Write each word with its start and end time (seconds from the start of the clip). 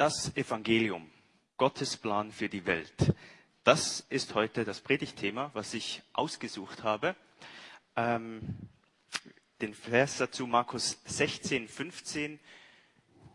Das 0.00 0.34
Evangelium, 0.34 1.10
Gottes 1.58 1.98
Plan 1.98 2.32
für 2.32 2.48
die 2.48 2.64
Welt. 2.64 3.14
Das 3.64 4.06
ist 4.08 4.34
heute 4.34 4.64
das 4.64 4.80
Predigtthema, 4.80 5.50
was 5.52 5.74
ich 5.74 6.00
ausgesucht 6.14 6.84
habe. 6.84 7.14
Ähm, 7.96 8.40
den 9.60 9.74
Vers 9.74 10.16
dazu 10.16 10.46
Markus 10.46 10.98
16, 11.04 11.68
15. 11.68 12.40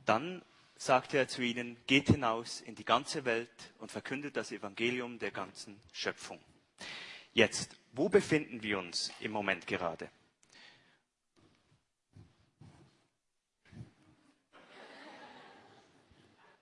Dann 0.08 0.42
sagte 0.76 1.20
er 1.20 1.28
zu 1.28 1.44
ihnen, 1.44 1.78
geht 1.86 2.08
hinaus 2.08 2.62
in 2.62 2.74
die 2.74 2.84
ganze 2.84 3.26
Welt 3.26 3.76
und 3.78 3.92
verkündet 3.92 4.36
das 4.36 4.52
Evangelium 4.52 5.20
der 5.20 5.30
ganzen 5.30 5.80
Schöpfung. 5.94 6.40
Jetzt, 7.32 7.78
wo 7.92 8.10
befinden 8.10 8.64
wir 8.64 8.80
uns 8.80 9.12
im 9.20 9.34
Moment 9.34 9.68
gerade? 9.68 10.10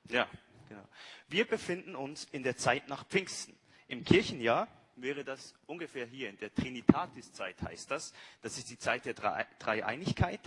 Ja, 0.09 0.29
genau. 0.67 0.88
Wir 1.27 1.45
befinden 1.45 1.95
uns 1.95 2.25
in 2.25 2.44
der 2.44 2.57
Zeit 2.57 2.88
nach 2.88 3.05
Pfingsten. 3.07 3.57
Im 3.88 4.03
Kirchenjahr 4.03 4.67
wäre 4.95 5.23
das 5.23 5.55
ungefähr 5.66 6.05
hier, 6.05 6.30
in 6.30 6.38
der 6.38 6.53
Trinitatis-Zeit 6.53 7.61
heißt 7.61 7.89
das. 7.89 8.13
Das 8.41 8.58
ist 8.58 8.70
die 8.70 8.77
Zeit 8.77 9.05
der 9.05 9.13
Dreieinigkeit. 9.13 10.41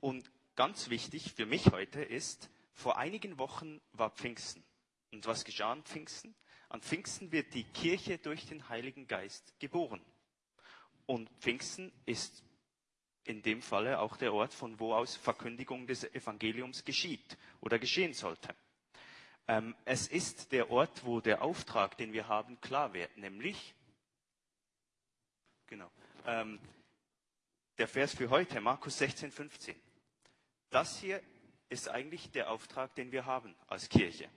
Und 0.00 0.30
ganz 0.56 0.90
wichtig 0.90 1.32
für 1.34 1.46
mich 1.46 1.66
heute 1.66 2.02
ist, 2.02 2.50
vor 2.72 2.98
einigen 2.98 3.38
Wochen 3.38 3.80
war 3.92 4.10
Pfingsten. 4.10 4.64
Und 5.12 5.26
was 5.26 5.44
geschah 5.44 5.72
an 5.72 5.82
Pfingsten? 5.82 6.34
An 6.68 6.82
Pfingsten 6.82 7.32
wird 7.32 7.54
die 7.54 7.64
Kirche 7.64 8.18
durch 8.18 8.46
den 8.46 8.68
Heiligen 8.68 9.06
Geist 9.06 9.58
geboren. 9.58 10.00
Und 11.06 11.30
Pfingsten 11.40 11.90
ist 12.04 12.44
in 13.24 13.42
dem 13.42 13.62
Falle 13.62 14.00
auch 14.00 14.16
der 14.16 14.32
Ort, 14.34 14.52
von 14.52 14.78
wo 14.78 14.94
aus 14.94 15.16
Verkündigung 15.16 15.86
des 15.86 16.04
Evangeliums 16.04 16.84
geschieht 16.84 17.36
oder 17.60 17.78
geschehen 17.78 18.12
sollte. 18.12 18.54
Ähm, 19.48 19.74
es 19.86 20.06
ist 20.06 20.52
der 20.52 20.70
Ort, 20.70 21.06
wo 21.06 21.20
der 21.20 21.40
Auftrag, 21.40 21.96
den 21.96 22.12
wir 22.12 22.28
haben, 22.28 22.60
klar 22.60 22.92
wird, 22.92 23.16
nämlich, 23.16 23.74
genau, 25.66 25.90
ähm, 26.26 26.60
der 27.78 27.88
Vers 27.88 28.14
für 28.14 28.28
heute, 28.28 28.60
Markus 28.60 28.98
16, 28.98 29.32
15. 29.32 29.74
Das 30.68 31.00
hier 31.00 31.22
ist 31.70 31.88
eigentlich 31.88 32.30
der 32.30 32.50
Auftrag, 32.50 32.94
den 32.94 33.10
wir 33.10 33.24
haben 33.24 33.54
als 33.68 33.88
Kirche. 33.88 34.28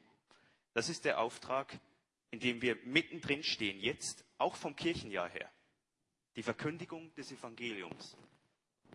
Das 0.73 0.88
ist 0.88 1.03
der 1.03 1.20
Auftrag, 1.20 1.78
in 2.30 2.40
dem 2.40 2.62
wir 2.62 2.78
mittendrin 2.86 3.44
stehen, 3.44 3.81
jetzt 3.81 4.23
auch 4.38 4.56
vom 4.56 4.78
Kirchenjahr 4.78 5.30
her. 5.30 5.52
Die 6.38 6.44
Verkündigung 6.44 7.14
des 7.16 7.34
Evangeliums, 7.34 8.16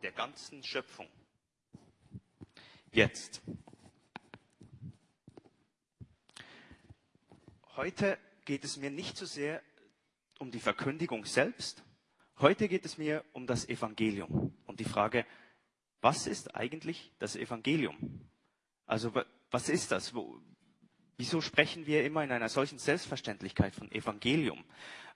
der 0.03 0.13
ganzen 0.13 0.65
Schöpfung. 0.65 1.09
Jetzt. 2.91 3.43
Heute 7.77 8.17
geht 8.47 8.65
es 8.65 8.79
mir 8.79 8.91
nicht 8.91 9.19
so 9.19 9.27
sehr 9.27 9.61
um 10.39 10.51
die 10.51 10.61
Verkündigung 10.61 11.27
selbst. 11.27 11.85
Heute 12.39 12.69
geht 12.69 12.87
es 12.87 12.97
mir 12.97 13.23
um 13.35 13.47
das 13.47 13.69
Evangelium 13.69 14.55
und 14.65 14.81
die 14.81 14.85
Frage, 14.85 15.27
was 16.01 16.27
ist 16.27 16.55
eigentlich 16.55 17.13
das 17.19 17.37
Evangelium? 17.37 18.23
Also 18.87 19.13
was 19.51 19.69
ist 19.69 19.93
das? 19.93 20.15
Wo, 20.15 20.41
wieso 21.19 21.43
sprechen 21.43 21.87
wir 21.87 22.03
immer 22.07 22.25
in 22.25 22.33
einer 22.33 22.49
solchen 22.49 22.79
Selbstverständlichkeit 22.79 23.75
von 23.75 23.93
Evangelium? 23.93 24.65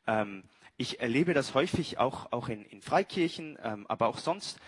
Ähm, 0.06 0.44
ich 0.76 1.00
erlebe 1.00 1.32
das 1.32 1.54
häufig 1.54 1.96
auch, 1.96 2.30
auch 2.30 2.50
in, 2.50 2.66
in 2.66 2.82
Freikirchen, 2.82 3.58
ähm, 3.62 3.86
aber 3.86 4.06
auch 4.08 4.18
sonst 4.18 4.60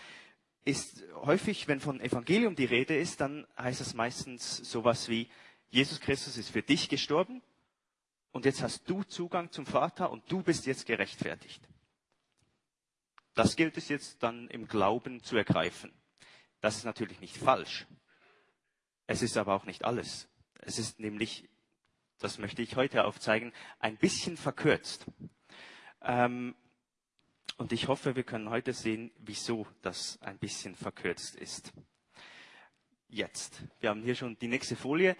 ist 0.65 1.03
häufig, 1.13 1.67
wenn 1.67 1.79
von 1.79 2.01
Evangelium 2.01 2.55
die 2.55 2.65
Rede 2.65 2.97
ist, 2.97 3.21
dann 3.21 3.45
heißt 3.55 3.81
es 3.81 3.93
meistens 3.93 4.57
sowas 4.57 5.09
wie, 5.09 5.29
Jesus 5.69 5.99
Christus 5.99 6.37
ist 6.37 6.49
für 6.49 6.63
dich 6.63 6.89
gestorben 6.89 7.43
und 8.33 8.45
jetzt 8.45 8.63
hast 8.63 8.89
du 8.89 9.03
Zugang 9.03 9.51
zum 9.51 9.65
Vater 9.65 10.11
und 10.11 10.29
du 10.29 10.41
bist 10.41 10.65
jetzt 10.65 10.85
gerechtfertigt. 10.87 11.69
Das 13.35 13.55
gilt 13.55 13.77
es 13.77 13.89
jetzt 13.89 14.21
dann 14.21 14.47
im 14.49 14.67
Glauben 14.67 15.23
zu 15.23 15.37
ergreifen. 15.37 15.93
Das 16.59 16.75
ist 16.75 16.83
natürlich 16.83 17.21
nicht 17.21 17.37
falsch. 17.37 17.85
Es 19.05 19.21
ist 19.21 19.37
aber 19.37 19.53
auch 19.53 19.65
nicht 19.65 19.85
alles. 19.85 20.27
Es 20.61 20.79
ist 20.79 20.99
nämlich, 20.99 21.47
das 22.19 22.39
möchte 22.39 22.63
ich 22.63 22.75
heute 22.75 23.05
aufzeigen, 23.05 23.53
ein 23.79 23.97
bisschen 23.97 24.35
verkürzt. 24.35 25.05
Ähm, 26.01 26.55
und 27.57 27.71
ich 27.71 27.87
hoffe, 27.87 28.15
wir 28.15 28.23
können 28.23 28.49
heute 28.49 28.73
sehen, 28.73 29.11
wieso 29.19 29.67
das 29.83 30.19
ein 30.21 30.39
bisschen 30.39 30.75
verkürzt 30.75 31.35
ist. 31.35 31.71
Jetzt, 33.09 33.61
wir 33.79 33.91
haben 33.91 34.01
hier 34.01 34.15
schon 34.15 34.39
die 34.39 34.47
nächste 34.47 34.75
Folie. 34.75 35.15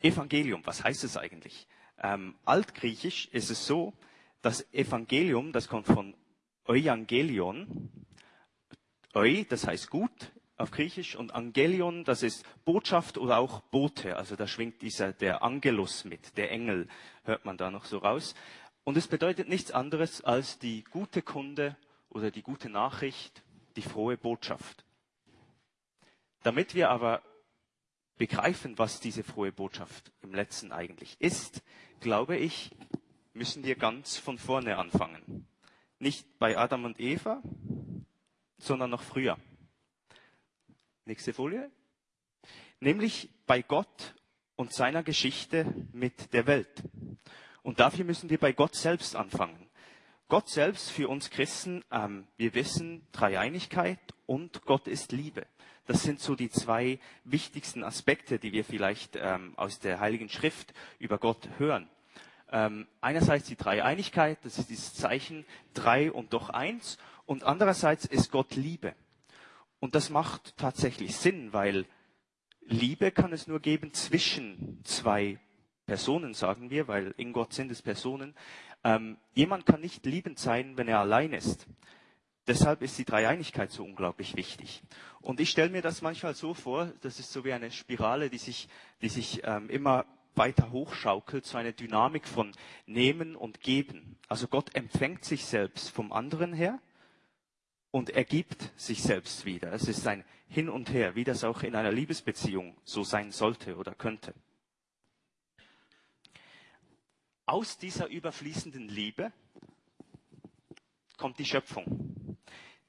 Evangelium, 0.00 0.64
was 0.64 0.82
heißt 0.82 1.04
es 1.04 1.18
eigentlich? 1.18 1.66
Ähm, 2.02 2.34
Altgriechisch 2.44 3.28
ist 3.32 3.50
es 3.50 3.66
so, 3.66 3.92
das 4.42 4.72
Evangelium, 4.72 5.52
das 5.52 5.68
kommt 5.68 5.86
von 5.86 6.14
Evangelion. 6.66 7.90
Eu, 9.14 9.44
das 9.48 9.66
heißt 9.66 9.90
gut 9.90 10.32
auf 10.56 10.70
Griechisch, 10.70 11.16
und 11.16 11.34
Angelion, 11.34 12.04
das 12.04 12.22
ist 12.22 12.44
Botschaft 12.64 13.18
oder 13.18 13.38
auch 13.38 13.60
Bote. 13.60 14.16
Also 14.16 14.36
da 14.36 14.46
schwingt 14.46 14.82
dieser, 14.82 15.12
der 15.12 15.42
Angelus 15.42 16.04
mit, 16.04 16.36
der 16.36 16.50
Engel, 16.50 16.88
hört 17.24 17.44
man 17.44 17.56
da 17.56 17.70
noch 17.70 17.84
so 17.84 17.98
raus. 17.98 18.34
Und 18.84 18.96
es 18.96 19.08
bedeutet 19.08 19.48
nichts 19.48 19.72
anderes 19.72 20.22
als 20.22 20.58
die 20.58 20.84
gute 20.84 21.22
Kunde 21.22 21.76
oder 22.10 22.30
die 22.30 22.42
gute 22.42 22.68
Nachricht, 22.68 23.42
die 23.76 23.82
frohe 23.82 24.16
Botschaft. 24.16 24.84
Damit 26.42 26.74
wir 26.74 26.90
aber 26.90 27.22
begreifen, 28.16 28.78
was 28.78 29.00
diese 29.00 29.24
frohe 29.24 29.52
Botschaft 29.52 30.12
im 30.22 30.34
letzten 30.34 30.72
eigentlich 30.72 31.16
ist, 31.20 31.62
glaube 32.00 32.36
ich, 32.36 32.70
müssen 33.32 33.64
wir 33.64 33.76
ganz 33.76 34.16
von 34.16 34.38
vorne 34.38 34.76
anfangen. 34.76 35.46
Nicht 35.98 36.38
bei 36.38 36.56
Adam 36.56 36.84
und 36.84 37.00
Eva, 37.00 37.42
sondern 38.58 38.90
noch 38.90 39.02
früher. 39.02 39.38
Nächste 41.04 41.32
Folie. 41.32 41.70
Nämlich 42.80 43.30
bei 43.46 43.62
Gott 43.62 44.14
und 44.56 44.72
seiner 44.72 45.02
Geschichte 45.02 45.66
mit 45.92 46.32
der 46.32 46.46
Welt. 46.46 46.82
Und 47.62 47.80
dafür 47.80 48.04
müssen 48.04 48.30
wir 48.30 48.38
bei 48.38 48.52
Gott 48.52 48.74
selbst 48.74 49.16
anfangen. 49.16 49.63
Gott 50.28 50.48
selbst 50.48 50.90
für 50.90 51.08
uns 51.08 51.30
Christen, 51.30 51.84
ähm, 51.90 52.26
wir 52.36 52.54
wissen 52.54 53.06
Dreieinigkeit 53.12 53.98
und 54.26 54.64
Gott 54.64 54.88
ist 54.88 55.12
Liebe. 55.12 55.46
Das 55.86 56.02
sind 56.02 56.18
so 56.18 56.34
die 56.34 56.48
zwei 56.48 56.98
wichtigsten 57.24 57.84
Aspekte, 57.84 58.38
die 58.38 58.52
wir 58.52 58.64
vielleicht 58.64 59.16
ähm, 59.16 59.52
aus 59.56 59.80
der 59.80 60.00
Heiligen 60.00 60.30
Schrift 60.30 60.72
über 60.98 61.18
Gott 61.18 61.50
hören. 61.58 61.90
Ähm, 62.50 62.86
einerseits 63.02 63.48
die 63.48 63.56
Dreieinigkeit, 63.56 64.38
das 64.44 64.58
ist 64.58 64.70
dieses 64.70 64.94
Zeichen 64.94 65.44
drei 65.74 66.10
und 66.10 66.32
doch 66.32 66.48
eins, 66.48 66.96
und 67.26 67.44
andererseits 67.44 68.06
ist 68.06 68.30
Gott 68.30 68.54
Liebe. 68.54 68.94
Und 69.78 69.94
das 69.94 70.08
macht 70.08 70.56
tatsächlich 70.56 71.16
Sinn, 71.16 71.52
weil 71.52 71.84
Liebe 72.62 73.10
kann 73.10 73.34
es 73.34 73.46
nur 73.46 73.60
geben 73.60 73.92
zwischen 73.92 74.82
zwei 74.84 75.38
Personen, 75.84 76.32
sagen 76.32 76.70
wir, 76.70 76.88
weil 76.88 77.14
in 77.18 77.34
Gott 77.34 77.52
sind 77.52 77.70
es 77.70 77.82
Personen. 77.82 78.34
Ähm, 78.84 79.16
jemand 79.34 79.66
kann 79.66 79.80
nicht 79.80 80.04
liebend 80.04 80.38
sein, 80.38 80.76
wenn 80.76 80.88
er 80.88 81.00
allein 81.00 81.32
ist. 81.32 81.66
Deshalb 82.46 82.82
ist 82.82 82.98
die 82.98 83.06
Dreieinigkeit 83.06 83.70
so 83.70 83.82
unglaublich 83.82 84.36
wichtig. 84.36 84.82
Und 85.22 85.40
ich 85.40 85.48
stelle 85.48 85.70
mir 85.70 85.80
das 85.80 86.02
manchmal 86.02 86.34
so 86.34 86.52
vor, 86.52 86.92
das 87.00 87.18
ist 87.18 87.32
so 87.32 87.44
wie 87.44 87.54
eine 87.54 87.70
Spirale, 87.70 88.28
die 88.28 88.38
sich, 88.38 88.68
die 89.00 89.08
sich 89.08 89.40
ähm, 89.44 89.70
immer 89.70 90.04
weiter 90.34 90.70
hochschaukelt, 90.70 91.46
so 91.46 91.56
eine 91.56 91.72
Dynamik 91.72 92.28
von 92.28 92.52
Nehmen 92.86 93.34
und 93.34 93.60
Geben. 93.60 94.18
Also 94.28 94.48
Gott 94.48 94.74
empfängt 94.74 95.24
sich 95.24 95.46
selbst 95.46 95.88
vom 95.90 96.12
anderen 96.12 96.52
her 96.52 96.78
und 97.90 98.10
er 98.10 98.24
gibt 98.24 98.72
sich 98.76 99.02
selbst 99.02 99.46
wieder. 99.46 99.72
Es 99.72 99.88
ist 99.88 100.06
ein 100.06 100.24
Hin 100.48 100.68
und 100.68 100.92
Her, 100.92 101.14
wie 101.14 101.24
das 101.24 101.44
auch 101.44 101.62
in 101.62 101.74
einer 101.74 101.92
Liebesbeziehung 101.92 102.76
so 102.84 103.04
sein 103.04 103.30
sollte 103.30 103.76
oder 103.76 103.94
könnte. 103.94 104.34
Aus 107.46 107.76
dieser 107.76 108.08
überfließenden 108.08 108.88
Liebe 108.88 109.32
kommt 111.18 111.38
die 111.38 111.44
Schöpfung. 111.44 112.38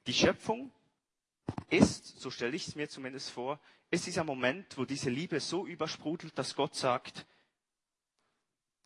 Die 0.06 0.14
Schöpfung 0.14 0.72
ist, 1.68 2.20
so 2.20 2.30
stelle 2.30 2.56
ich 2.56 2.68
es 2.68 2.74
mir 2.74 2.88
zumindest 2.88 3.30
vor, 3.30 3.60
ist 3.90 4.06
dieser 4.06 4.24
Moment, 4.24 4.78
wo 4.78 4.84
diese 4.84 5.10
Liebe 5.10 5.40
so 5.40 5.66
übersprudelt, 5.66 6.38
dass 6.38 6.56
Gott 6.56 6.74
sagt, 6.74 7.26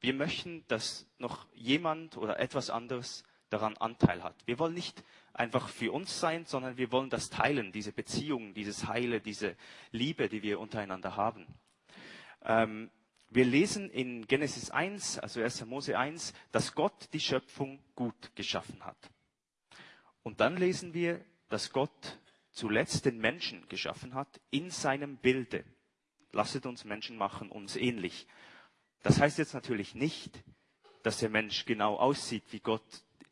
wir 0.00 0.14
möchten, 0.14 0.64
dass 0.66 1.06
noch 1.18 1.46
jemand 1.52 2.16
oder 2.16 2.40
etwas 2.40 2.70
anderes 2.70 3.22
daran 3.48 3.76
Anteil 3.76 4.22
hat. 4.22 4.34
Wir 4.46 4.58
wollen 4.58 4.74
nicht 4.74 5.04
einfach 5.32 5.68
für 5.68 5.92
uns 5.92 6.18
sein, 6.18 6.46
sondern 6.46 6.78
wir 6.78 6.90
wollen 6.90 7.10
das 7.10 7.30
teilen, 7.30 7.72
diese 7.72 7.92
Beziehung, 7.92 8.54
dieses 8.54 8.86
Heile, 8.86 9.20
diese 9.20 9.56
Liebe, 9.92 10.28
die 10.28 10.42
wir 10.42 10.58
untereinander 10.58 11.16
haben. 11.16 11.46
Ähm, 12.42 12.90
wir 13.30 13.44
lesen 13.44 13.90
in 13.90 14.26
Genesis 14.26 14.70
1, 14.70 15.20
also 15.20 15.40
1. 15.40 15.64
Mose 15.66 15.96
1, 15.96 16.34
dass 16.50 16.74
Gott 16.74 17.08
die 17.12 17.20
Schöpfung 17.20 17.78
gut 17.94 18.34
geschaffen 18.34 18.84
hat. 18.84 18.98
Und 20.24 20.40
dann 20.40 20.56
lesen 20.56 20.94
wir, 20.94 21.24
dass 21.48 21.72
Gott 21.72 22.18
zuletzt 22.50 23.04
den 23.04 23.18
Menschen 23.18 23.68
geschaffen 23.68 24.14
hat 24.14 24.40
in 24.50 24.70
seinem 24.70 25.16
Bilde. 25.16 25.64
lasset 26.32 26.66
uns 26.66 26.84
Menschen 26.84 27.16
machen, 27.16 27.50
uns 27.50 27.76
ähnlich. 27.76 28.26
Das 29.02 29.20
heißt 29.20 29.38
jetzt 29.38 29.54
natürlich 29.54 29.94
nicht, 29.94 30.42
dass 31.02 31.18
der 31.18 31.30
Mensch 31.30 31.64
genau 31.64 31.96
aussieht 31.96 32.44
wie 32.50 32.60
Gott. 32.60 32.82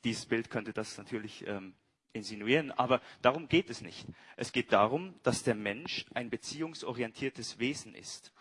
Dieses 0.04 0.26
Bild 0.26 0.50
könnte 0.50 0.72
das 0.72 0.96
natürlich 0.96 1.46
ähm, 1.46 1.74
insinuieren, 2.12 2.70
aber 2.72 3.00
darum 3.22 3.48
geht 3.48 3.68
es 3.70 3.80
nicht. 3.80 4.06
Es 4.36 4.52
geht 4.52 4.72
darum, 4.72 5.14
dass 5.22 5.42
der 5.42 5.54
Mensch 5.54 6.06
ein 6.14 6.30
beziehungsorientiertes 6.30 7.58
Wesen 7.58 7.94
ist. 7.94 8.32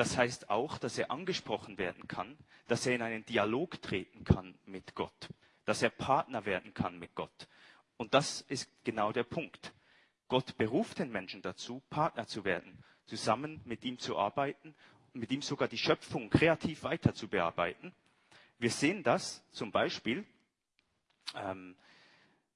Das 0.00 0.16
heißt 0.16 0.48
auch, 0.48 0.78
dass 0.78 0.96
er 0.96 1.10
angesprochen 1.10 1.76
werden 1.76 2.08
kann, 2.08 2.38
dass 2.68 2.86
er 2.86 2.94
in 2.94 3.02
einen 3.02 3.26
Dialog 3.26 3.82
treten 3.82 4.24
kann 4.24 4.54
mit 4.64 4.94
Gott, 4.94 5.28
dass 5.66 5.82
er 5.82 5.90
Partner 5.90 6.46
werden 6.46 6.72
kann 6.72 6.98
mit 6.98 7.14
Gott. 7.14 7.48
Und 7.98 8.14
das 8.14 8.40
ist 8.40 8.70
genau 8.82 9.12
der 9.12 9.24
Punkt. 9.24 9.74
Gott 10.28 10.56
beruft 10.56 11.00
den 11.00 11.12
Menschen 11.12 11.42
dazu, 11.42 11.82
Partner 11.90 12.26
zu 12.26 12.46
werden, 12.46 12.82
zusammen 13.04 13.60
mit 13.66 13.84
ihm 13.84 13.98
zu 13.98 14.16
arbeiten, 14.16 14.74
mit 15.12 15.30
ihm 15.32 15.42
sogar 15.42 15.68
die 15.68 15.76
Schöpfung 15.76 16.30
kreativ 16.30 16.82
weiter 16.82 17.12
zu 17.12 17.28
bearbeiten. 17.28 17.92
Wir 18.58 18.70
sehen 18.70 19.02
das 19.02 19.44
zum 19.50 19.70
Beispiel, 19.70 20.24
ähm, 21.34 21.76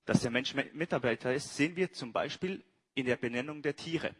dass 0.06 0.22
der 0.22 0.30
Mensch 0.30 0.54
Mitarbeiter 0.54 1.34
ist, 1.34 1.54
sehen 1.54 1.76
wir 1.76 1.92
zum 1.92 2.10
Beispiel 2.10 2.64
in 2.94 3.04
der 3.04 3.16
Benennung 3.16 3.60
der 3.60 3.76
Tiere. 3.76 4.14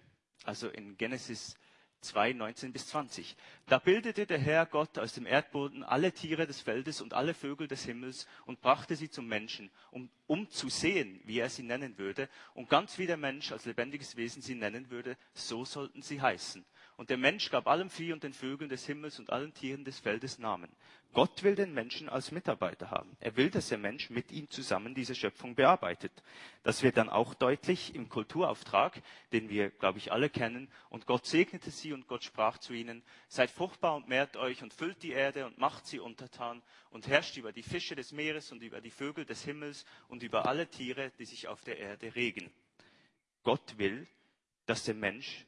Also 0.44 0.68
in 0.68 0.98
Genesis 0.98 1.56
2, 2.04 2.34
19 2.34 2.72
bis 2.72 2.86
20. 2.88 3.36
Da 3.66 3.78
bildete 3.78 4.26
der 4.26 4.38
Herr 4.38 4.66
Gott 4.66 4.98
aus 4.98 5.12
dem 5.14 5.26
Erdboden 5.26 5.82
alle 5.82 6.12
Tiere 6.12 6.46
des 6.46 6.60
Feldes 6.60 7.00
und 7.00 7.14
alle 7.14 7.34
Vögel 7.34 7.66
des 7.66 7.84
Himmels 7.84 8.26
und 8.46 8.60
brachte 8.60 8.94
sie 8.94 9.10
zum 9.10 9.26
Menschen, 9.26 9.70
um, 9.90 10.08
um 10.26 10.48
zu 10.50 10.68
sehen, 10.68 11.20
wie 11.24 11.40
er 11.40 11.50
sie 11.50 11.62
nennen 11.62 11.98
würde. 11.98 12.28
Und 12.54 12.68
ganz 12.68 12.98
wie 12.98 13.06
der 13.06 13.16
Mensch 13.16 13.50
als 13.50 13.64
lebendiges 13.64 14.16
Wesen 14.16 14.42
sie 14.42 14.54
nennen 14.54 14.90
würde, 14.90 15.16
so 15.32 15.64
sollten 15.64 16.02
sie 16.02 16.20
heißen. 16.20 16.64
Und 16.96 17.10
der 17.10 17.16
Mensch 17.16 17.50
gab 17.50 17.66
allem 17.66 17.90
Vieh 17.90 18.12
und 18.12 18.22
den 18.22 18.32
Vögeln 18.32 18.70
des 18.70 18.86
Himmels 18.86 19.18
und 19.18 19.30
allen 19.30 19.52
Tieren 19.52 19.84
des 19.84 19.98
Feldes 19.98 20.38
Namen. 20.38 20.70
Gott 21.12 21.42
will 21.42 21.54
den 21.54 21.72
Menschen 21.74 22.08
als 22.08 22.32
Mitarbeiter 22.32 22.90
haben. 22.90 23.16
Er 23.20 23.36
will, 23.36 23.50
dass 23.50 23.68
der 23.68 23.78
Mensch 23.78 24.10
mit 24.10 24.32
ihm 24.32 24.50
zusammen 24.50 24.94
diese 24.94 25.14
Schöpfung 25.14 25.54
bearbeitet. 25.54 26.12
Das 26.62 26.82
wird 26.82 26.96
dann 26.96 27.08
auch 27.08 27.34
deutlich 27.34 27.94
im 27.94 28.08
Kulturauftrag, 28.08 29.00
den 29.32 29.48
wir, 29.48 29.70
glaube 29.70 29.98
ich, 29.98 30.12
alle 30.12 30.28
kennen. 30.28 30.68
Und 30.88 31.06
Gott 31.06 31.26
segnete 31.26 31.70
sie 31.70 31.92
und 31.92 32.06
Gott 32.06 32.24
sprach 32.24 32.58
zu 32.58 32.72
ihnen, 32.72 33.02
seid 33.28 33.50
fruchtbar 33.50 33.94
und 33.96 34.08
mehrt 34.08 34.36
euch 34.36 34.62
und 34.62 34.74
füllt 34.74 35.02
die 35.02 35.12
Erde 35.12 35.46
und 35.46 35.58
macht 35.58 35.86
sie 35.86 36.00
untertan 36.00 36.62
und 36.90 37.06
herrscht 37.06 37.36
über 37.36 37.52
die 37.52 37.62
Fische 37.62 37.94
des 37.94 38.12
Meeres 38.12 38.50
und 38.50 38.62
über 38.62 38.80
die 38.80 38.90
Vögel 38.90 39.24
des 39.24 39.44
Himmels 39.44 39.84
und 40.08 40.22
über 40.22 40.46
alle 40.46 40.68
Tiere, 40.68 41.12
die 41.18 41.24
sich 41.24 41.48
auf 41.48 41.62
der 41.62 41.78
Erde 41.78 42.14
regen. 42.14 42.52
Gott 43.44 43.78
will, 43.78 44.06
dass 44.66 44.84
der 44.84 44.94
Mensch 44.94 45.46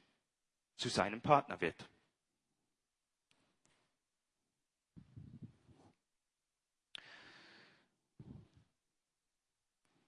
zu 0.76 0.88
seinem 0.88 1.20
Partner 1.20 1.60
wird. 1.60 1.88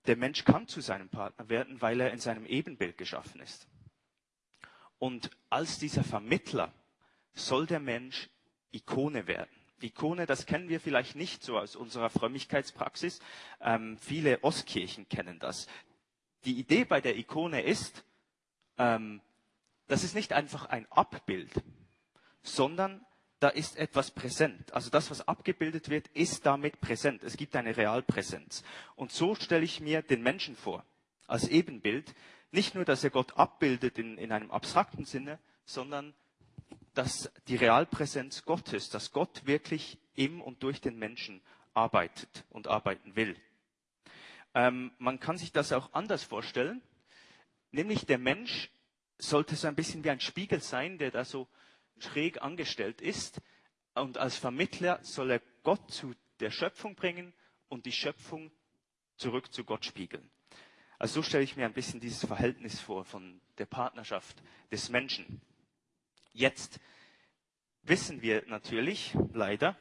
Der 0.06 0.16
Mensch 0.16 0.44
kann 0.44 0.66
zu 0.66 0.80
seinem 0.80 1.10
Partner 1.10 1.50
werden, 1.50 1.82
weil 1.82 2.00
er 2.00 2.12
in 2.12 2.18
seinem 2.18 2.46
Ebenbild 2.46 2.96
geschaffen 2.96 3.42
ist. 3.42 3.68
Und 4.98 5.30
als 5.50 5.78
dieser 5.78 6.02
Vermittler 6.02 6.72
soll 7.34 7.66
der 7.66 7.78
Mensch 7.78 8.30
Ikone 8.72 9.26
werden. 9.26 9.50
Ikone, 9.82 10.24
das 10.24 10.46
kennen 10.46 10.70
wir 10.70 10.80
vielleicht 10.80 11.14
nicht 11.14 11.42
so 11.42 11.58
aus 11.58 11.76
unserer 11.76 12.08
Frömmigkeitspraxis. 12.10 13.20
Ähm, 13.60 13.98
viele 13.98 14.42
Ostkirchen 14.42 15.08
kennen 15.10 15.38
das. 15.38 15.66
Die 16.44 16.58
Idee 16.58 16.84
bei 16.84 17.00
der 17.00 17.16
Ikone 17.16 17.62
ist, 17.62 18.04
ähm, 18.78 19.20
das 19.88 20.04
ist 20.04 20.14
nicht 20.14 20.32
einfach 20.32 20.66
ein 20.66 20.86
Abbild, 20.90 21.50
sondern 22.42 23.04
da 23.40 23.48
ist 23.48 23.76
etwas 23.76 24.10
präsent. 24.10 24.72
Also 24.72 24.90
das, 24.90 25.10
was 25.10 25.26
abgebildet 25.26 25.88
wird, 25.88 26.08
ist 26.08 26.44
damit 26.44 26.80
präsent. 26.80 27.22
Es 27.22 27.36
gibt 27.36 27.54
eine 27.56 27.76
Realpräsenz. 27.76 28.64
Und 28.96 29.12
so 29.12 29.34
stelle 29.34 29.64
ich 29.64 29.80
mir 29.80 30.02
den 30.02 30.22
Menschen 30.22 30.56
vor, 30.56 30.84
als 31.26 31.48
Ebenbild. 31.48 32.14
Nicht 32.50 32.74
nur, 32.74 32.84
dass 32.84 33.04
er 33.04 33.10
Gott 33.10 33.36
abbildet 33.36 33.98
in, 33.98 34.18
in 34.18 34.32
einem 34.32 34.50
abstrakten 34.50 35.04
Sinne, 35.04 35.38
sondern 35.64 36.14
dass 36.94 37.30
die 37.46 37.56
Realpräsenz 37.56 38.44
Gottes, 38.44 38.90
dass 38.90 39.12
Gott 39.12 39.46
wirklich 39.46 39.98
im 40.14 40.40
und 40.40 40.62
durch 40.64 40.80
den 40.80 40.98
Menschen 40.98 41.40
arbeitet 41.74 42.44
und 42.50 42.66
arbeiten 42.66 43.14
will. 43.14 43.36
Ähm, 44.54 44.90
man 44.98 45.20
kann 45.20 45.38
sich 45.38 45.52
das 45.52 45.72
auch 45.72 45.92
anders 45.92 46.24
vorstellen, 46.24 46.82
nämlich 47.70 48.06
der 48.06 48.18
Mensch 48.18 48.70
sollte 49.18 49.56
so 49.56 49.68
ein 49.68 49.74
bisschen 49.74 50.04
wie 50.04 50.10
ein 50.10 50.20
Spiegel 50.20 50.60
sein, 50.60 50.98
der 50.98 51.10
da 51.10 51.24
so 51.24 51.48
schräg 51.98 52.42
angestellt 52.42 53.00
ist. 53.00 53.40
Und 53.94 54.18
als 54.18 54.36
Vermittler 54.36 55.00
soll 55.02 55.32
er 55.32 55.42
Gott 55.62 55.90
zu 55.90 56.14
der 56.40 56.50
Schöpfung 56.50 56.94
bringen 56.94 57.34
und 57.68 57.86
die 57.86 57.92
Schöpfung 57.92 58.50
zurück 59.16 59.52
zu 59.52 59.64
Gott 59.64 59.84
spiegeln. 59.84 60.30
Also 60.98 61.14
so 61.14 61.22
stelle 61.22 61.44
ich 61.44 61.56
mir 61.56 61.64
ein 61.64 61.72
bisschen 61.72 62.00
dieses 62.00 62.24
Verhältnis 62.24 62.80
vor 62.80 63.04
von 63.04 63.40
der 63.58 63.66
Partnerschaft 63.66 64.42
des 64.70 64.88
Menschen. 64.88 65.40
Jetzt 66.32 66.80
wissen 67.82 68.22
wir 68.22 68.44
natürlich 68.46 69.16
leider, 69.32 69.76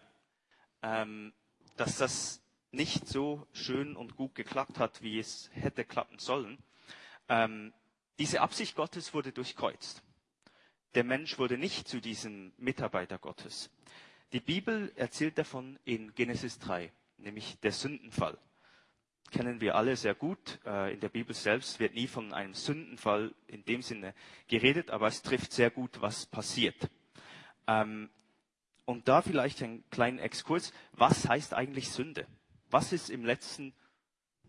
ähm, 0.81 1.33
dass 1.75 1.97
das 1.97 2.41
nicht 2.71 3.07
so 3.07 3.47
schön 3.53 3.95
und 3.95 4.15
gut 4.15 4.35
geklappt 4.35 4.79
hat, 4.79 5.01
wie 5.01 5.19
es 5.19 5.49
hätte 5.53 5.85
klappen 5.85 6.19
sollen. 6.19 6.57
Ähm, 7.29 7.73
diese 8.19 8.41
Absicht 8.41 8.75
Gottes 8.75 9.13
wurde 9.13 9.31
durchkreuzt. 9.31 10.03
Der 10.95 11.03
Mensch 11.03 11.37
wurde 11.37 11.57
nicht 11.57 11.87
zu 11.87 11.99
diesem 11.99 12.53
Mitarbeiter 12.57 13.17
Gottes. 13.19 13.69
Die 14.33 14.39
Bibel 14.39 14.91
erzählt 14.95 15.37
davon 15.37 15.77
in 15.85 16.13
Genesis 16.15 16.59
3, 16.59 16.91
nämlich 17.17 17.59
der 17.59 17.71
Sündenfall. 17.71 18.37
Kennen 19.31 19.61
wir 19.61 19.75
alle 19.75 19.95
sehr 19.95 20.15
gut. 20.15 20.59
Äh, 20.65 20.93
in 20.93 20.99
der 20.99 21.09
Bibel 21.09 21.35
selbst 21.35 21.79
wird 21.79 21.93
nie 21.93 22.07
von 22.07 22.33
einem 22.33 22.53
Sündenfall 22.53 23.33
in 23.47 23.63
dem 23.65 23.81
Sinne 23.81 24.13
geredet, 24.47 24.89
aber 24.89 25.07
es 25.07 25.21
trifft 25.21 25.51
sehr 25.51 25.69
gut, 25.69 26.01
was 26.01 26.25
passiert. 26.25 26.89
Ähm, 27.67 28.09
und 28.85 29.09
da 29.09 29.21
vielleicht 29.21 29.61
einen 29.61 29.83
kleinen 29.89 30.17
Exkurs. 30.17 30.71
Was 30.93 31.27
heißt 31.27 31.53
eigentlich 31.53 31.89
Sünde? 31.89 32.25
Was 32.69 32.93
ist 32.93 33.09
im 33.09 33.25
letzten 33.25 33.73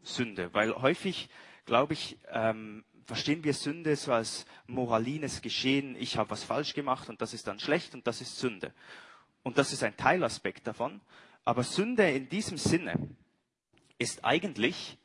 Sünde? 0.03 0.55
Weil 0.55 0.75
häufig, 0.75 1.29
glaube 1.67 1.95
ich, 1.95 2.19
ähm, 2.29 2.85
verstehen 3.09 3.43
wir 3.43 3.55
Sünde 3.55 3.97
so 3.97 4.13
als 4.13 4.45
moralines 4.67 5.41
Geschehen, 5.41 5.97
ich 5.99 6.19
habe 6.19 6.29
was 6.29 6.45
falsch 6.45 6.75
gemacht 6.75 7.09
und 7.09 7.23
das 7.23 7.33
ist 7.33 7.47
dann 7.47 7.59
schlecht 7.59 7.95
und 7.95 8.07
das 8.07 8.21
ist 8.21 8.39
Sünde. 8.39 8.75
Und 9.43 9.57
das 9.57 9.73
ist 9.73 9.83
ein 9.83 9.97
Teilaspekt 9.97 10.67
davon. 10.67 11.01
Aber 11.47 11.63
Sünde 11.63 12.11
in 12.11 12.29
diesem 12.29 12.59
Sinne 12.59 13.09
ist 13.97 14.27
eigentlich, 14.27 14.99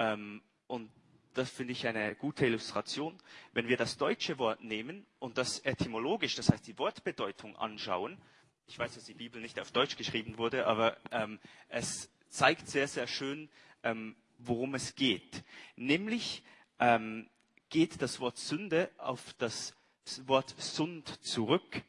ähm, 0.00 0.42
und 0.66 0.90
das 1.34 1.48
finde 1.48 1.72
ich 1.72 1.86
eine 1.86 2.16
gute 2.16 2.46
Illustration, 2.46 3.16
wenn 3.52 3.68
wir 3.68 3.76
das 3.76 3.96
deutsche 3.96 4.38
Wort 4.38 4.64
nehmen 4.64 5.06
und 5.20 5.38
das 5.38 5.60
etymologisch, 5.60 6.34
das 6.34 6.48
heißt 6.48 6.66
die 6.66 6.76
Wortbedeutung 6.80 7.54
anschauen, 7.54 8.18
ich 8.66 8.76
weiß, 8.76 8.96
dass 8.96 9.04
die 9.04 9.14
Bibel 9.14 9.40
nicht 9.40 9.60
auf 9.60 9.70
Deutsch 9.70 9.96
geschrieben 9.96 10.36
wurde, 10.36 10.66
aber 10.66 10.96
ähm, 11.12 11.38
es 11.68 12.10
zeigt 12.28 12.68
sehr, 12.68 12.88
sehr 12.88 13.06
schön, 13.06 13.48
ähm, 13.84 14.16
worum 14.38 14.74
es 14.74 14.96
geht. 14.96 15.44
Nämlich 15.76 16.42
ähm, 16.80 17.28
geht 17.68 18.00
das 18.02 18.20
Wort 18.20 18.38
Sünde 18.38 18.90
auf 18.98 19.34
das 19.34 19.74
Wort 20.26 20.54
Sund 20.58 21.08
zurück. 21.24 21.82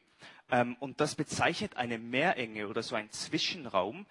Ähm, 0.50 0.76
und 0.80 1.00
das 1.00 1.14
bezeichnet 1.14 1.76
eine 1.76 1.98
Meerenge 1.98 2.68
oder 2.68 2.82
so 2.82 2.94
ein 2.96 3.10
Zwischenraum, 3.10 4.06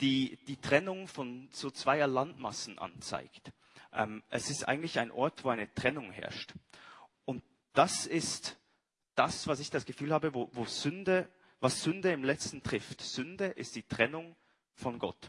die 0.00 0.38
die 0.48 0.56
Trennung 0.56 1.06
von 1.06 1.48
so 1.52 1.70
zweier 1.70 2.06
Landmassen 2.06 2.78
anzeigt. 2.78 3.52
Ähm, 3.92 4.22
es 4.30 4.50
ist 4.50 4.66
eigentlich 4.66 4.98
ein 4.98 5.10
Ort, 5.10 5.44
wo 5.44 5.50
eine 5.50 5.72
Trennung 5.74 6.10
herrscht. 6.10 6.54
Und 7.24 7.42
das 7.72 8.06
ist 8.06 8.58
das, 9.14 9.46
was 9.46 9.60
ich 9.60 9.70
das 9.70 9.84
Gefühl 9.84 10.12
habe, 10.12 10.34
wo, 10.34 10.48
wo 10.52 10.64
Sünde, 10.64 11.28
was 11.60 11.82
Sünde 11.82 12.12
im 12.12 12.24
letzten 12.24 12.62
trifft. 12.62 13.00
Sünde 13.02 13.46
ist 13.46 13.76
die 13.76 13.82
Trennung 13.82 14.34
von 14.74 14.98
Gott. 14.98 15.28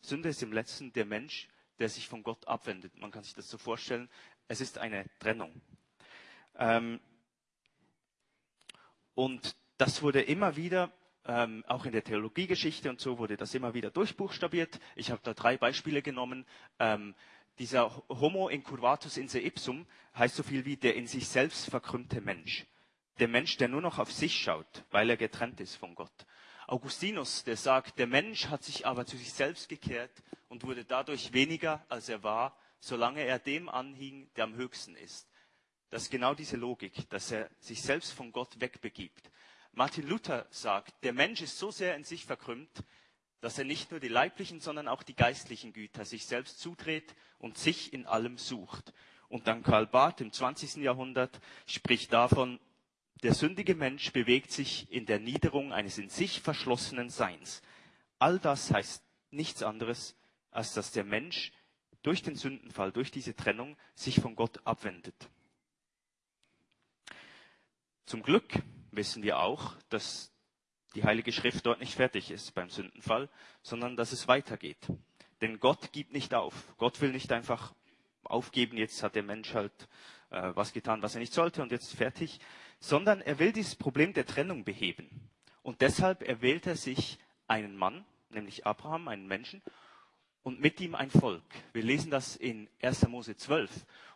Sünde 0.00 0.28
ist 0.28 0.42
im 0.42 0.52
letzten 0.52 0.92
der 0.92 1.06
Mensch, 1.06 1.48
der 1.78 1.88
sich 1.88 2.08
von 2.08 2.22
Gott 2.22 2.46
abwendet. 2.46 2.96
Man 2.98 3.10
kann 3.10 3.22
sich 3.22 3.34
das 3.34 3.48
so 3.48 3.56
vorstellen. 3.56 4.10
Es 4.50 4.60
ist 4.60 4.78
eine 4.78 5.04
Trennung. 5.20 5.62
Ähm, 6.58 6.98
und 9.14 9.54
das 9.78 10.02
wurde 10.02 10.22
immer 10.22 10.56
wieder, 10.56 10.90
ähm, 11.24 11.64
auch 11.68 11.84
in 11.84 11.92
der 11.92 12.02
Theologiegeschichte 12.02 12.90
und 12.90 12.98
so 12.98 13.18
wurde 13.18 13.36
das 13.36 13.54
immer 13.54 13.74
wieder 13.74 13.92
durchbuchstabiert. 13.92 14.80
Ich 14.96 15.12
habe 15.12 15.20
da 15.22 15.34
drei 15.34 15.56
Beispiele 15.56 16.02
genommen. 16.02 16.46
Ähm, 16.80 17.14
dieser 17.60 18.02
Homo 18.08 18.48
incurvatus 18.48 19.18
in 19.18 19.28
se 19.28 19.38
ipsum 19.38 19.86
heißt 20.16 20.34
so 20.34 20.42
viel 20.42 20.64
wie 20.64 20.76
der 20.76 20.96
in 20.96 21.06
sich 21.06 21.28
selbst 21.28 21.70
verkrümmte 21.70 22.20
Mensch. 22.20 22.66
Der 23.20 23.28
Mensch, 23.28 23.56
der 23.56 23.68
nur 23.68 23.82
noch 23.82 24.00
auf 24.00 24.10
sich 24.10 24.34
schaut, 24.34 24.84
weil 24.90 25.10
er 25.10 25.16
getrennt 25.16 25.60
ist 25.60 25.76
von 25.76 25.94
Gott. 25.94 26.26
Augustinus, 26.66 27.44
der 27.44 27.56
sagt, 27.56 28.00
der 28.00 28.08
Mensch 28.08 28.48
hat 28.48 28.64
sich 28.64 28.84
aber 28.84 29.06
zu 29.06 29.16
sich 29.16 29.32
selbst 29.32 29.68
gekehrt 29.68 30.24
und 30.48 30.64
wurde 30.64 30.84
dadurch 30.84 31.32
weniger, 31.32 31.86
als 31.88 32.08
er 32.08 32.24
war, 32.24 32.59
solange 32.80 33.22
er 33.22 33.38
dem 33.38 33.68
anhing, 33.68 34.28
der 34.36 34.44
am 34.44 34.54
höchsten 34.54 34.96
ist. 34.96 35.28
Das 35.90 36.02
ist 36.02 36.10
genau 36.10 36.34
diese 36.34 36.56
Logik, 36.56 37.08
dass 37.10 37.30
er 37.30 37.50
sich 37.58 37.82
selbst 37.82 38.12
von 38.12 38.32
Gott 38.32 38.60
wegbegibt. 38.60 39.30
Martin 39.72 40.08
Luther 40.08 40.46
sagt, 40.50 40.94
der 41.04 41.12
Mensch 41.12 41.42
ist 41.42 41.58
so 41.58 41.70
sehr 41.70 41.94
in 41.96 42.04
sich 42.04 42.24
verkrümmt, 42.24 42.84
dass 43.40 43.58
er 43.58 43.64
nicht 43.64 43.90
nur 43.90 44.00
die 44.00 44.08
leiblichen, 44.08 44.60
sondern 44.60 44.88
auch 44.88 45.02
die 45.02 45.14
geistlichen 45.14 45.72
Güter 45.72 46.04
sich 46.04 46.26
selbst 46.26 46.60
zudreht 46.60 47.14
und 47.38 47.56
sich 47.56 47.92
in 47.92 48.06
allem 48.06 48.36
sucht. 48.36 48.92
Und 49.28 49.46
dann 49.46 49.62
Karl 49.62 49.86
Barth 49.86 50.20
im 50.20 50.32
20. 50.32 50.76
Jahrhundert 50.76 51.40
spricht 51.66 52.12
davon, 52.12 52.58
der 53.22 53.34
sündige 53.34 53.74
Mensch 53.74 54.12
bewegt 54.12 54.50
sich 54.50 54.90
in 54.90 55.06
der 55.06 55.20
Niederung 55.20 55.72
eines 55.72 55.98
in 55.98 56.08
sich 56.08 56.40
verschlossenen 56.40 57.10
Seins. 57.10 57.62
All 58.18 58.38
das 58.38 58.70
heißt 58.70 59.04
nichts 59.30 59.62
anderes, 59.62 60.16
als 60.50 60.74
dass 60.74 60.90
der 60.90 61.04
Mensch 61.04 61.52
durch 62.02 62.22
den 62.22 62.36
Sündenfall, 62.36 62.92
durch 62.92 63.10
diese 63.10 63.34
Trennung 63.34 63.76
sich 63.94 64.20
von 64.20 64.36
Gott 64.36 64.60
abwendet. 64.64 65.14
Zum 68.06 68.22
Glück 68.22 68.54
wissen 68.90 69.22
wir 69.22 69.38
auch, 69.38 69.74
dass 69.88 70.32
die 70.94 71.04
Heilige 71.04 71.32
Schrift 71.32 71.64
dort 71.66 71.80
nicht 71.80 71.94
fertig 71.94 72.30
ist 72.30 72.54
beim 72.54 72.68
Sündenfall, 72.68 73.28
sondern 73.62 73.96
dass 73.96 74.12
es 74.12 74.26
weitergeht. 74.26 74.88
Denn 75.40 75.60
Gott 75.60 75.92
gibt 75.92 76.12
nicht 76.12 76.34
auf. 76.34 76.74
Gott 76.76 77.00
will 77.00 77.12
nicht 77.12 77.32
einfach 77.32 77.72
aufgeben, 78.24 78.76
jetzt 78.76 79.02
hat 79.02 79.14
der 79.14 79.22
Mensch 79.22 79.54
halt 79.54 79.72
äh, 80.30 80.52
was 80.54 80.72
getan, 80.72 81.02
was 81.02 81.14
er 81.14 81.20
nicht 81.20 81.32
sollte 81.32 81.62
und 81.62 81.72
jetzt 81.72 81.94
fertig, 81.94 82.40
sondern 82.78 83.20
er 83.20 83.38
will 83.38 83.52
dieses 83.52 83.76
Problem 83.76 84.12
der 84.12 84.26
Trennung 84.26 84.64
beheben. 84.64 85.28
Und 85.62 85.80
deshalb 85.80 86.22
erwählt 86.22 86.66
er 86.66 86.76
sich 86.76 87.18
einen 87.46 87.76
Mann, 87.76 88.04
nämlich 88.30 88.66
Abraham, 88.66 89.08
einen 89.08 89.26
Menschen, 89.26 89.62
und 90.42 90.60
mit 90.60 90.80
ihm 90.80 90.94
ein 90.94 91.10
Volk. 91.10 91.42
Wir 91.72 91.82
lesen 91.82 92.10
das 92.10 92.36
in 92.36 92.68
1. 92.82 93.08
Mose 93.08 93.36
12. 93.36 93.70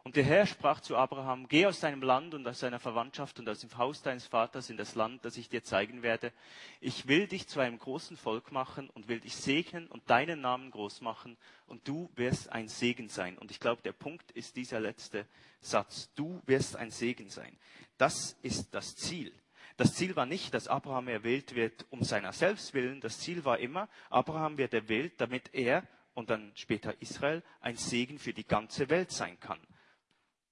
Und 0.04 0.16
der 0.16 0.24
Herr 0.24 0.46
sprach 0.46 0.80
zu 0.80 0.96
Abraham, 0.96 1.48
geh 1.48 1.66
aus 1.66 1.80
deinem 1.80 2.02
Land 2.02 2.34
und 2.34 2.46
aus 2.46 2.60
deiner 2.60 2.78
Verwandtschaft 2.78 3.38
und 3.38 3.48
aus 3.48 3.60
dem 3.60 3.76
Haus 3.78 4.02
deines 4.02 4.26
Vaters 4.26 4.68
in 4.68 4.76
das 4.76 4.94
Land, 4.94 5.24
das 5.24 5.38
ich 5.38 5.48
dir 5.48 5.64
zeigen 5.64 6.02
werde. 6.02 6.32
Ich 6.80 7.08
will 7.08 7.26
dich 7.26 7.48
zu 7.48 7.60
einem 7.60 7.78
großen 7.78 8.16
Volk 8.16 8.52
machen 8.52 8.90
und 8.90 9.08
will 9.08 9.20
dich 9.20 9.34
segnen 9.34 9.86
und 9.86 10.08
deinen 10.10 10.40
Namen 10.42 10.70
groß 10.70 11.00
machen 11.00 11.36
und 11.66 11.88
du 11.88 12.10
wirst 12.16 12.50
ein 12.52 12.68
Segen 12.68 13.08
sein. 13.08 13.38
Und 13.38 13.50
ich 13.50 13.60
glaube, 13.60 13.82
der 13.82 13.92
Punkt 13.92 14.30
ist 14.32 14.56
dieser 14.56 14.80
letzte 14.80 15.26
Satz. 15.60 16.10
Du 16.14 16.42
wirst 16.46 16.76
ein 16.76 16.90
Segen 16.90 17.30
sein. 17.30 17.56
Das 17.96 18.36
ist 18.42 18.74
das 18.74 18.96
Ziel. 18.96 19.32
Das 19.76 19.94
Ziel 19.94 20.14
war 20.16 20.26
nicht, 20.26 20.54
dass 20.54 20.68
Abraham 20.68 21.08
erwählt 21.08 21.54
wird 21.54 21.86
um 21.90 22.04
seiner 22.04 22.32
selbst 22.32 22.74
willen. 22.74 23.00
Das 23.00 23.18
Ziel 23.20 23.44
war 23.44 23.58
immer, 23.58 23.88
Abraham 24.08 24.56
wird 24.58 24.72
erwählt, 24.72 25.14
damit 25.18 25.52
er 25.52 25.82
und 26.14 26.30
dann 26.30 26.52
später 26.54 27.00
Israel 27.00 27.42
ein 27.60 27.76
Segen 27.76 28.18
für 28.18 28.32
die 28.32 28.46
ganze 28.46 28.88
Welt 28.88 29.10
sein 29.10 29.38
kann. 29.40 29.60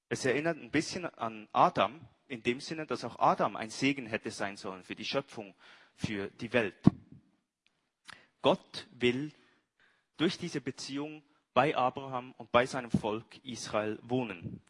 Es 0.09 0.25
erinnert 0.25 0.59
ein 0.59 0.71
bisschen 0.71 1.07
an 1.07 1.49
Adam, 1.53 2.07
in 2.27 2.43
dem 2.43 2.61
Sinne, 2.61 2.87
dass 2.87 3.05
auch 3.05 3.19
Adam 3.19 3.57
ein 3.57 3.71
Segen 3.71 4.07
hätte 4.07 4.31
sein 4.31 4.57
sollen 4.57 4.85
für 4.85 4.95
die 4.95 5.05
Schöpfung, 5.05 5.55
für 5.95 6.31
die 6.31 6.53
Welt. 6.53 6.83
Gott 8.43 8.89
will 8.93 9.33
durch 10.17 10.39
diese 10.39 10.61
Beziehung 10.61 11.23
bei 11.55 11.77
Abraham 11.77 12.33
und 12.39 12.51
bei 12.51 12.67
seinem 12.67 12.91
Volk 12.91 13.39
Israel 13.45 13.99
wohnen. 14.03 14.61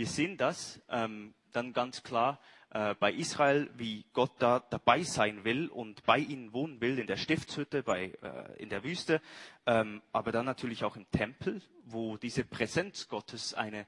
Wir 0.00 0.06
sehen 0.06 0.38
das 0.38 0.80
ähm, 0.88 1.34
dann 1.52 1.74
ganz 1.74 2.02
klar 2.02 2.40
äh, 2.70 2.94
bei 2.94 3.12
Israel, 3.12 3.68
wie 3.76 4.06
Gott 4.14 4.32
da 4.38 4.60
dabei 4.60 5.02
sein 5.02 5.44
will 5.44 5.68
und 5.68 6.04
bei 6.04 6.16
ihnen 6.16 6.54
wohnen 6.54 6.80
will, 6.80 6.98
in 6.98 7.06
der 7.06 7.18
Stiftshütte, 7.18 7.82
bei, 7.82 8.06
äh, 8.22 8.62
in 8.62 8.70
der 8.70 8.82
Wüste, 8.82 9.20
ähm, 9.66 10.00
aber 10.10 10.32
dann 10.32 10.46
natürlich 10.46 10.84
auch 10.84 10.96
im 10.96 11.04
Tempel, 11.10 11.60
wo 11.84 12.16
diese 12.16 12.44
Präsenz 12.44 13.08
Gottes 13.08 13.52
eine 13.52 13.86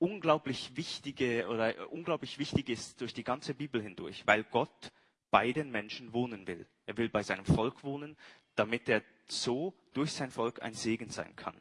unglaublich 0.00 0.76
wichtige 0.76 1.46
oder 1.46 1.78
äh, 1.78 1.84
unglaublich 1.84 2.40
wichtig 2.40 2.68
ist 2.68 3.00
durch 3.00 3.14
die 3.14 3.22
ganze 3.22 3.54
Bibel 3.54 3.80
hindurch, 3.80 4.26
weil 4.26 4.42
Gott 4.42 4.90
bei 5.30 5.52
den 5.52 5.70
Menschen 5.70 6.12
wohnen 6.12 6.48
will. 6.48 6.66
Er 6.86 6.96
will 6.96 7.08
bei 7.08 7.22
seinem 7.22 7.44
Volk 7.44 7.84
wohnen, 7.84 8.16
damit 8.56 8.88
er 8.88 9.04
so 9.28 9.74
durch 9.92 10.10
sein 10.10 10.32
Volk 10.32 10.60
ein 10.60 10.74
Segen 10.74 11.10
sein 11.10 11.36
kann. 11.36 11.54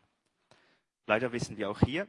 Leider 1.06 1.32
wissen 1.34 1.58
wir 1.58 1.70
auch 1.70 1.82
hier, 1.82 2.08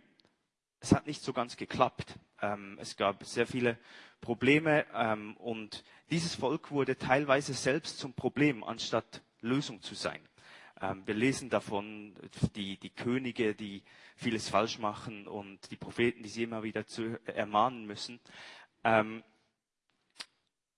es 0.83 0.93
hat 0.93 1.07
nicht 1.07 1.23
so 1.23 1.33
ganz 1.33 1.57
geklappt. 1.57 2.19
Ähm, 2.41 2.77
es 2.81 2.97
gab 2.97 3.25
sehr 3.25 3.47
viele 3.47 3.79
Probleme 4.21 4.85
ähm, 4.93 5.37
und 5.37 5.85
dieses 6.11 6.35
Volk 6.35 6.73
wurde 6.73 6.99
teilweise 6.99 7.55
selbst 7.55 7.99
zum 7.99 8.15
Problem, 8.15 8.65
anstatt 8.65 9.23
Lösung 9.41 9.81
zu 9.81 9.95
sein. 9.95 10.21
Ähm, 10.81 11.07
wir 11.07 11.15
lesen 11.15 11.51
davon 11.51 12.15
die, 12.57 12.79
die 12.79 12.91
Könige, 12.91 13.55
die 13.55 13.85
vieles 14.17 14.49
falsch 14.49 14.81
machen 14.81 15.29
und 15.29 15.71
die 15.71 15.77
Propheten, 15.77 16.25
die 16.25 16.29
sie 16.29 16.43
immer 16.43 16.65
wieder 16.65 16.85
zu 16.85 17.19
ermahnen 17.27 17.87
müssen. 17.87 18.19
Ähm, 18.83 19.23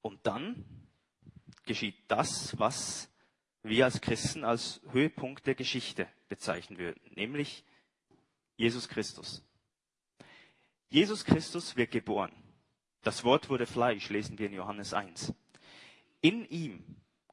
und 0.02 0.26
dann 0.26 0.64
geschieht 1.64 1.96
das, 2.08 2.58
was 2.58 3.10
wir 3.62 3.86
als 3.86 4.02
Christen 4.02 4.44
als 4.44 4.82
Höhepunkt 4.90 5.46
der 5.46 5.54
Geschichte 5.54 6.06
bezeichnen 6.28 6.78
würden, 6.78 7.00
nämlich 7.14 7.64
Jesus 8.58 8.90
Christus. 8.90 9.42
Jesus 10.90 11.24
Christus 11.24 11.76
wird 11.76 11.90
geboren. 11.90 12.32
Das 13.02 13.24
Wort 13.24 13.50
wurde 13.50 13.66
Fleisch, 13.66 14.08
lesen 14.08 14.38
wir 14.38 14.46
in 14.46 14.54
Johannes 14.54 14.94
1. 14.94 15.34
In 16.20 16.46
ihm 16.48 16.82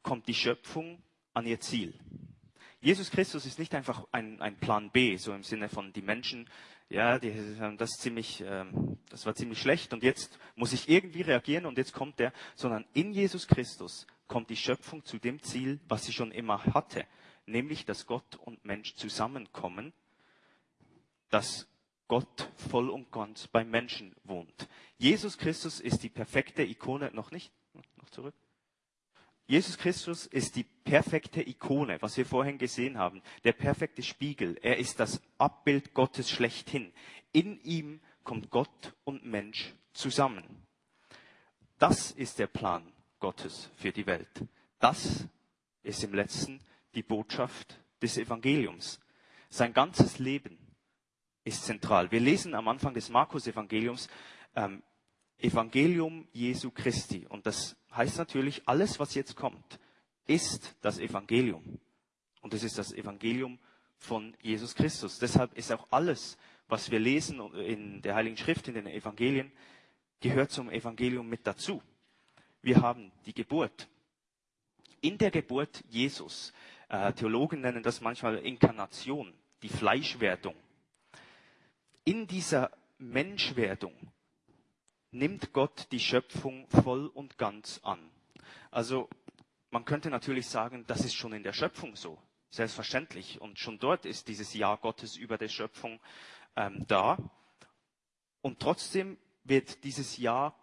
kommt 0.04 0.28
die 0.28 0.34
Schöpfung 0.34 1.02
an 1.34 1.46
ihr 1.46 1.60
Ziel. 1.60 1.98
Jesus 2.82 3.12
Christus 3.12 3.46
ist 3.46 3.60
nicht 3.60 3.76
einfach 3.76 4.06
ein, 4.12 4.42
ein 4.42 4.58
Plan 4.58 4.90
B, 4.90 5.16
so 5.16 5.34
im 5.34 5.44
Sinne 5.44 5.70
von 5.70 5.94
die 5.94 6.02
Menschen, 6.02 6.50
ja, 6.90 7.20
die, 7.20 7.34
das, 7.78 7.92
ziemlich, 7.92 8.44
ähm, 8.46 8.98
das 9.10 9.26
war 9.26 9.36
ziemlich 9.36 9.62
schlecht 9.62 9.94
und 9.94 10.04
jetzt 10.04 10.40
muss 10.56 10.74
ich 10.74 10.90
irgendwie 10.90 11.22
reagieren 11.22 11.66
und 11.66 11.78
jetzt 11.78 11.94
kommt 11.94 12.20
der, 12.20 12.34
sondern 12.56 12.86
in 12.94 13.14
Jesus 13.14 13.48
Christus 13.48 14.08
kommt 14.28 14.50
die 14.50 14.58
Schöpfung 14.58 15.06
zu 15.06 15.20
dem 15.20 15.42
Ziel, 15.42 15.80
was 15.88 16.06
sie 16.06 16.12
schon 16.12 16.32
immer 16.32 16.66
hatte, 16.66 17.06
nämlich 17.46 17.86
dass 17.86 18.08
Gott 18.08 18.36
und 18.36 18.66
Mensch 18.66 18.96
zusammenkommen, 18.96 19.94
dass 21.30 21.68
Gott 22.12 22.52
voll 22.58 22.90
und 22.90 23.10
ganz 23.10 23.48
beim 23.48 23.70
Menschen 23.70 24.14
wohnt. 24.26 24.68
Jesus 24.98 25.38
Christus 25.38 25.80
ist 25.80 26.04
die 26.04 26.10
perfekte 26.10 26.62
Ikone, 26.62 27.10
noch 27.14 27.32
nicht, 27.32 27.54
noch 27.96 28.10
zurück. 28.10 28.36
Jesus 29.48 29.78
Christus 29.78 30.26
ist 30.26 30.58
die 30.58 30.66
perfekte 30.66 31.42
Ikone, 31.42 32.02
was 32.02 32.18
wir 32.18 32.26
vorhin 32.26 32.58
gesehen 32.58 32.98
haben, 32.98 33.22
der 33.46 33.54
perfekte 33.54 34.04
Spiegel. 34.04 34.60
Er 34.62 34.76
ist 34.78 35.00
das 35.00 35.22
Abbild 35.38 35.94
Gottes 35.94 36.30
schlechthin. 36.30 36.92
In 37.32 37.62
ihm 37.62 38.02
kommt 38.26 38.50
Gott 38.50 38.94
und 39.06 39.24
Mensch 39.26 39.74
zusammen. 39.94 40.44
Das 41.80 42.12
ist 42.12 42.40
der 42.40 42.48
Plan 42.48 42.92
Gottes 43.22 43.70
für 43.78 43.94
die 43.94 44.06
Welt. 44.06 44.46
Das 44.80 45.30
ist 45.82 46.04
im 46.04 46.14
letzten 46.14 46.60
die 46.94 47.04
Botschaft 47.04 47.80
des 48.02 48.18
Evangeliums. 48.18 49.00
Sein 49.50 49.72
ganzes 49.72 50.20
Leben 50.20 50.61
ist 51.44 51.66
zentral. 51.66 52.12
Wir 52.12 52.20
lesen 52.20 52.54
am 52.54 52.68
Anfang 52.68 52.94
des 52.94 53.10
Markus-Evangeliums 53.10 54.10
ähm, 54.56 54.84
Evangelium 55.40 56.28
Jesu 56.34 56.70
Christi. 56.72 57.26
Und 57.28 57.46
das 57.48 57.76
heißt 57.96 58.18
natürlich, 58.18 58.62
alles, 58.68 59.00
was 59.00 59.16
jetzt 59.16 59.36
kommt, 59.36 59.80
ist 60.28 60.76
das 60.82 61.00
Evangelium. 61.00 61.80
Und 62.42 62.54
es 62.54 62.64
ist 62.64 62.78
das 62.78 62.94
Evangelium 62.94 63.60
von 63.98 64.36
Jesus 64.42 64.76
Christus. 64.76 65.20
Deshalb 65.20 65.58
ist 65.58 65.72
auch 65.72 65.88
alles, 65.92 66.38
was 66.68 66.92
wir 66.92 67.00
lesen 67.00 67.40
in 67.56 68.02
der 68.02 68.16
Heiligen 68.16 68.38
Schrift, 68.38 68.68
in 68.68 68.76
den 68.76 68.88
Evangelien, 68.88 69.52
gehört 70.20 70.52
zum 70.52 70.70
Evangelium 70.70 71.28
mit 71.28 71.46
dazu. 71.46 71.82
Wir 72.62 72.82
haben 72.82 73.12
die 73.26 73.34
Geburt. 73.34 73.90
In 75.02 75.18
der 75.18 75.32
Geburt 75.32 75.84
Jesus, 75.90 76.54
äh, 76.90 77.12
Theologen 77.14 77.62
nennen 77.62 77.82
das 77.82 78.02
manchmal 78.02 78.38
Inkarnation, 78.38 79.34
die 79.64 79.70
Fleischwerdung 79.70 80.56
in 82.04 82.28
dieser 82.28 82.72
Menschwerdung 82.98 83.96
nimmt 85.12 85.54
Gott 85.54 85.88
die 85.92 86.00
Schöpfung 86.00 86.68
voll 86.70 87.08
und 87.08 87.38
ganz 87.38 87.80
an. 87.84 88.00
Also 88.72 89.10
man 89.70 89.86
könnte 89.86 90.10
natürlich 90.10 90.48
sagen, 90.48 90.86
das 90.88 91.06
ist 91.06 91.14
schon 91.14 91.34
in 91.34 91.44
der 91.44 91.54
Schöpfung 91.54 91.96
so, 91.96 92.18
selbstverständlich. 92.50 93.40
Und 93.42 93.60
schon 93.60 93.80
dort 93.80 94.06
ist 94.06 94.28
dieses 94.28 94.54
Ja 94.54 94.76
Gottes 94.76 95.16
über 95.16 95.38
der 95.38 95.50
Schöpfung 95.50 96.00
ähm, 96.56 96.86
da. 96.88 97.18
Und 98.42 98.60
trotzdem 98.60 99.18
wird 99.44 99.84
dieses 99.84 100.18
Ja 100.18 100.56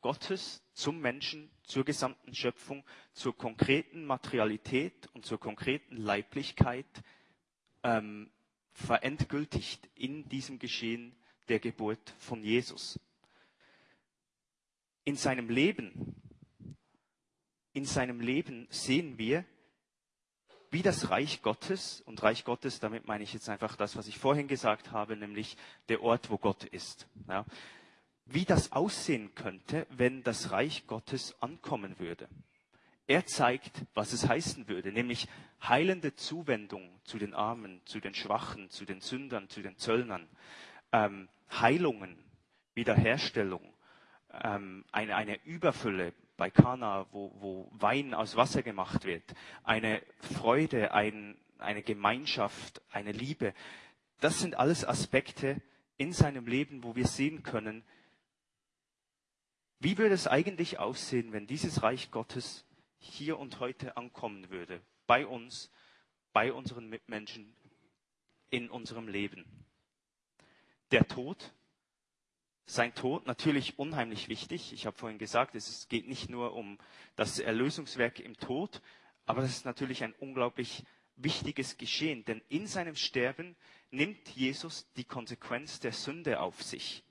Gottes 0.00 0.62
zum 0.74 1.00
Menschen, 1.00 1.50
zur 1.64 1.84
gesamten 1.84 2.34
Schöpfung, 2.34 2.84
zur 3.12 3.36
konkreten 3.36 4.04
Materialität 4.04 5.08
und 5.12 5.26
zur 5.26 5.38
konkreten 5.38 5.96
Leiblichkeit 5.96 6.86
ähm, 7.82 8.30
verendgültigt 8.78 9.88
in 9.94 10.28
diesem 10.28 10.58
Geschehen 10.58 11.12
der 11.48 11.58
Geburt 11.58 12.14
von 12.18 12.42
Jesus. 12.42 12.98
In 15.04 15.16
seinem 15.16 15.50
Leben, 15.50 16.14
in 17.72 17.84
seinem 17.84 18.20
Leben 18.20 18.68
sehen 18.70 19.18
wir, 19.18 19.44
wie 20.70 20.82
das 20.82 21.10
Reich 21.10 21.42
Gottes, 21.42 22.02
und 22.02 22.22
Reich 22.22 22.44
Gottes, 22.44 22.78
damit 22.78 23.06
meine 23.06 23.24
ich 23.24 23.32
jetzt 23.32 23.48
einfach 23.48 23.74
das, 23.74 23.96
was 23.96 24.06
ich 24.06 24.18
vorhin 24.18 24.48
gesagt 24.48 24.92
habe, 24.92 25.16
nämlich 25.16 25.56
der 25.88 26.02
Ort, 26.02 26.30
wo 26.30 26.38
Gott 26.38 26.64
ist. 26.64 27.08
Ja. 27.26 27.46
wie 28.26 28.44
das 28.44 28.72
aussehen 28.72 29.34
könnte, 29.34 29.86
wenn 29.90 30.22
das 30.22 30.50
Reich 30.50 30.86
Gottes 30.86 31.34
ankommen 31.40 31.98
würde. 31.98 32.28
Er 33.08 33.24
zeigt, 33.24 33.86
was 33.94 34.12
es 34.12 34.28
heißen 34.28 34.68
würde, 34.68 34.92
nämlich 34.92 35.28
heilende 35.62 36.14
Zuwendung 36.14 37.00
zu 37.04 37.18
den 37.18 37.32
Armen, 37.32 37.80
zu 37.86 38.00
den 38.00 38.12
Schwachen, 38.12 38.68
zu 38.68 38.84
den 38.84 39.00
Sündern, 39.00 39.48
zu 39.48 39.62
den 39.62 39.78
Zöllnern, 39.78 40.28
ähm, 40.92 41.30
Heilungen, 41.50 42.18
Wiederherstellung, 42.74 43.62
ähm, 44.44 44.84
eine, 44.92 45.16
eine 45.16 45.42
Überfülle 45.46 46.12
bei 46.36 46.50
Kana, 46.50 47.06
wo, 47.10 47.32
wo 47.40 47.70
Wein 47.72 48.12
aus 48.12 48.36
Wasser 48.36 48.62
gemacht 48.62 49.06
wird, 49.06 49.24
eine 49.64 50.02
Freude, 50.20 50.92
ein, 50.92 51.38
eine 51.56 51.82
Gemeinschaft, 51.82 52.82
eine 52.90 53.12
Liebe. 53.12 53.54
Das 54.20 54.38
sind 54.38 54.58
alles 54.58 54.86
Aspekte 54.86 55.62
in 55.96 56.12
seinem 56.12 56.46
Leben, 56.46 56.84
wo 56.84 56.94
wir 56.94 57.06
sehen 57.06 57.42
können, 57.42 57.84
wie 59.80 59.96
würde 59.96 60.14
es 60.14 60.26
eigentlich 60.26 60.78
aussehen, 60.78 61.32
wenn 61.32 61.46
dieses 61.46 61.82
Reich 61.82 62.10
Gottes 62.10 62.67
hier 62.98 63.38
und 63.38 63.60
heute 63.60 63.96
ankommen 63.96 64.50
würde, 64.50 64.80
bei 65.06 65.26
uns, 65.26 65.70
bei 66.32 66.52
unseren 66.52 66.88
Mitmenschen, 66.88 67.54
in 68.50 68.70
unserem 68.70 69.08
Leben? 69.08 69.44
Der 70.90 71.06
Tod, 71.06 71.52
sein 72.66 72.94
Tod 72.94 73.26
natürlich 73.26 73.78
unheimlich 73.78 74.28
wichtig. 74.28 74.72
Ich 74.72 74.86
habe 74.86 74.96
vorhin 74.96 75.18
gesagt, 75.18 75.54
es 75.54 75.88
geht 75.88 76.06
nicht 76.06 76.28
nur 76.28 76.54
um 76.54 76.78
das 77.16 77.38
Erlösungswerk 77.38 78.20
im 78.20 78.36
Tod, 78.36 78.82
aber 79.26 79.42
es 79.42 79.50
ist 79.50 79.64
natürlich 79.64 80.04
ein 80.04 80.14
unglaublich 80.20 80.84
wichtiges 81.16 81.76
Geschehen, 81.76 82.24
denn 82.24 82.42
in 82.48 82.66
seinem 82.66 82.94
Sterben 82.94 83.56
nimmt 83.90 84.28
Jesus 84.30 84.90
die 84.96 85.04
Konsequenz 85.04 85.80
der 85.80 85.92
Sünde 85.92 86.40
auf 86.40 86.62
sich. 86.62 87.02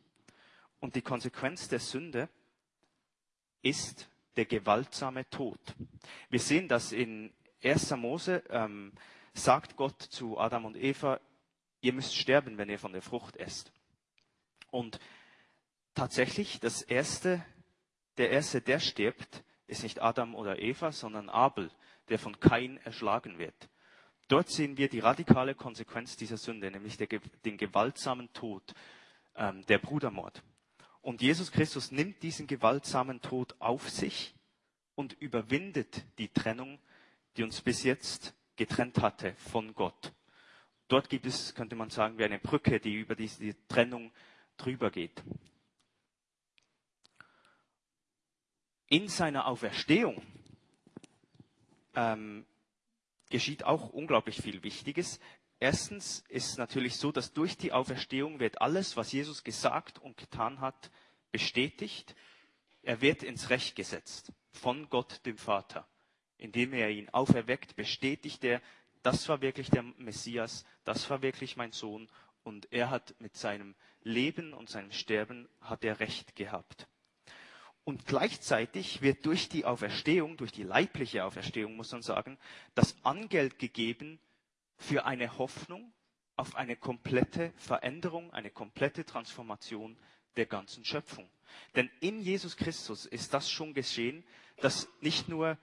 Und 0.79 0.95
die 0.95 1.01
Konsequenz 1.01 1.67
der 1.67 1.79
Sünde 1.79 2.29
ist 3.61 4.09
der 4.37 4.45
gewaltsame 4.45 5.29
Tod. 5.29 5.59
Wir 6.29 6.39
sehen 6.39 6.67
das 6.67 6.91
in 6.91 7.33
1. 7.63 7.91
Mose, 7.97 8.43
ähm, 8.49 8.93
sagt 9.33 9.75
Gott 9.75 10.01
zu 10.01 10.37
Adam 10.39 10.65
und 10.65 10.77
Eva, 10.77 11.19
ihr 11.81 11.93
müsst 11.93 12.15
sterben, 12.15 12.57
wenn 12.57 12.69
ihr 12.69 12.79
von 12.79 12.93
der 12.93 13.01
Frucht 13.01 13.35
esst. 13.37 13.71
Und 14.71 14.99
tatsächlich, 15.93 16.59
das 16.59 16.81
erste, 16.81 17.43
der 18.17 18.29
erste, 18.29 18.61
der 18.61 18.79
stirbt, 18.79 19.43
ist 19.67 19.83
nicht 19.83 20.01
Adam 20.01 20.35
oder 20.35 20.59
Eva, 20.59 20.91
sondern 20.91 21.29
Abel, 21.29 21.71
der 22.09 22.19
von 22.19 22.39
Kain 22.39 22.77
erschlagen 22.77 23.37
wird. 23.37 23.69
Dort 24.27 24.49
sehen 24.49 24.77
wir 24.77 24.89
die 24.89 24.99
radikale 24.99 25.55
Konsequenz 25.55 26.15
dieser 26.15 26.37
Sünde, 26.37 26.69
nämlich 26.69 26.97
der, 26.97 27.07
den 27.45 27.57
gewaltsamen 27.57 28.31
Tod, 28.33 28.73
ähm, 29.35 29.65
der 29.67 29.77
Brudermord. 29.77 30.43
Und 31.07 31.21
Jesus 31.21 31.53
Christus 31.53 31.89
nimmt 31.93 32.21
diesen 32.21 32.47
gewaltsamen 32.47 33.21
Tod 33.21 33.55
auf 33.59 33.89
sich 33.89 34.35
und 34.93 35.13
überwindet 35.21 36.03
die 36.17 36.27
Trennung, 36.27 36.79
die 37.37 37.43
uns 37.43 37.61
bis 37.61 37.83
jetzt 37.83 38.33
getrennt 38.57 38.99
hatte 38.99 39.33
von 39.35 39.73
Gott. 39.73 40.11
Dort 40.89 41.09
gibt 41.09 41.25
es, 41.25 41.55
könnte 41.55 41.77
man 41.77 41.89
sagen, 41.91 42.17
wie 42.17 42.25
eine 42.25 42.39
Brücke, 42.39 42.81
die 42.81 42.95
über 42.95 43.15
diese 43.15 43.55
Trennung 43.69 44.11
drüber 44.57 44.91
geht. 44.91 45.23
In 48.89 49.07
seiner 49.07 49.47
Auferstehung 49.47 50.21
ähm, 51.95 52.45
geschieht 53.29 53.63
auch 53.63 53.91
unglaublich 53.91 54.41
viel 54.41 54.61
Wichtiges. 54.61 55.21
Erstens 55.59 56.23
ist 56.29 56.51
es 56.51 56.57
natürlich 56.57 56.97
so, 56.97 57.11
dass 57.11 57.33
durch 57.33 57.57
die 57.57 57.73
Auferstehung 57.73 58.39
wird 58.39 58.61
alles, 58.61 58.95
was 58.95 59.11
Jesus 59.11 59.43
gesagt 59.43 59.97
und 59.99 60.17
getan 60.17 60.61
hat, 60.61 60.91
bestätigt. 61.31 62.15
Er 62.83 63.01
wird 63.01 63.23
ins 63.23 63.49
Recht 63.49 63.75
gesetzt 63.75 64.31
von 64.51 64.89
Gott, 64.89 65.25
dem 65.25 65.37
Vater. 65.37 65.87
Indem 66.37 66.73
er 66.73 66.91
ihn 66.91 67.09
auferweckt, 67.09 67.75
bestätigt 67.75 68.43
er, 68.43 68.61
das 69.01 69.27
war 69.29 69.41
wirklich 69.41 69.69
der 69.71 69.83
Messias, 69.83 70.63
das 70.83 71.09
war 71.09 71.21
wirklich 71.21 71.57
mein 71.57 71.71
Sohn 71.71 72.07
und 72.43 72.71
er 72.71 72.89
hat 72.89 73.15
mit 73.19 73.35
seinem 73.35 73.75
Leben 74.03 74.53
und 74.53 74.69
seinem 74.69 74.91
Sterben 74.91 75.49
hat 75.59 75.83
er 75.83 75.99
Recht 75.99 76.35
gehabt. 76.35 76.87
Und 77.83 78.05
gleichzeitig 78.05 79.01
wird 79.01 79.25
durch 79.25 79.49
die 79.49 79.65
Auferstehung, 79.65 80.37
durch 80.37 80.51
die 80.51 80.63
leibliche 80.63 81.25
Auferstehung, 81.25 81.75
muss 81.75 81.91
man 81.91 82.01
sagen, 82.01 82.37
das 82.75 82.95
Angeld 83.03 83.59
gegeben 83.59 84.19
für 84.77 85.05
eine 85.05 85.37
Hoffnung 85.37 85.93
auf 86.35 86.55
eine 86.55 86.75
komplette 86.75 87.51
Veränderung, 87.57 88.31
eine 88.31 88.51
komplette 88.51 89.05
Transformation 89.05 89.97
der 90.35 90.45
ganzen 90.45 90.85
Schöpfung. 90.85 91.29
Denn 91.75 91.89
in 91.99 92.19
Jesus 92.19 92.55
Christus 92.55 93.05
ist 93.05 93.33
das 93.33 93.49
schon 93.49 93.73
geschehen, 93.73 94.23
dass 94.57 94.87
nicht 95.01 95.27
nur 95.29 95.57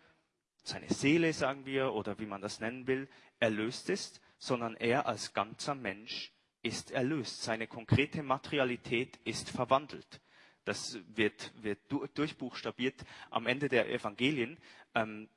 seine 0.64 0.92
Seele, 0.92 1.32
sagen 1.32 1.66
wir, 1.66 1.92
oder 1.92 2.18
wie 2.18 2.26
man 2.26 2.40
das 2.40 2.58
nennen 2.58 2.86
will, 2.86 3.08
erlöst 3.38 3.90
ist, 3.90 4.20
sondern 4.38 4.76
er 4.76 5.06
als 5.06 5.32
ganzer 5.32 5.74
Mensch 5.74 6.32
ist 6.62 6.90
erlöst. 6.90 7.42
Seine 7.42 7.66
konkrete 7.66 8.22
Materialität 8.22 9.18
ist 9.24 9.50
verwandelt. 9.50 10.20
Das 10.64 10.98
wird, 11.08 11.52
wird 11.62 11.80
durchbuchstabiert 12.18 13.04
am 13.30 13.46
Ende 13.46 13.68
der 13.68 13.90
Evangelien. 13.90 14.58
Ähm, 14.94 15.28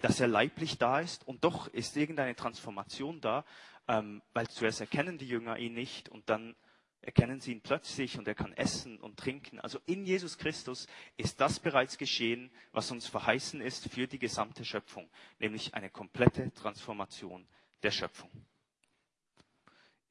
dass 0.00 0.20
er 0.20 0.28
leiblich 0.28 0.78
da 0.78 1.00
ist 1.00 1.26
und 1.26 1.44
doch 1.44 1.68
ist 1.68 1.96
irgendeine 1.96 2.36
Transformation 2.36 3.20
da, 3.20 3.44
ähm, 3.88 4.22
weil 4.32 4.48
zuerst 4.48 4.80
erkennen 4.80 5.18
die 5.18 5.28
Jünger 5.28 5.58
ihn 5.58 5.74
nicht 5.74 6.08
und 6.08 6.28
dann 6.28 6.54
erkennen 7.00 7.40
sie 7.40 7.52
ihn 7.52 7.60
plötzlich 7.60 8.18
und 8.18 8.26
er 8.28 8.34
kann 8.34 8.52
essen 8.52 8.98
und 8.98 9.16
trinken. 9.16 9.60
Also 9.60 9.78
in 9.86 10.04
Jesus 10.04 10.36
Christus 10.36 10.86
ist 11.16 11.40
das 11.40 11.60
bereits 11.60 11.96
geschehen, 11.96 12.50
was 12.72 12.90
uns 12.90 13.06
verheißen 13.06 13.60
ist 13.60 13.88
für 13.88 14.06
die 14.06 14.18
gesamte 14.18 14.64
Schöpfung, 14.64 15.08
nämlich 15.38 15.74
eine 15.74 15.90
komplette 15.90 16.52
Transformation 16.52 17.46
der 17.82 17.92
Schöpfung. 17.92 18.30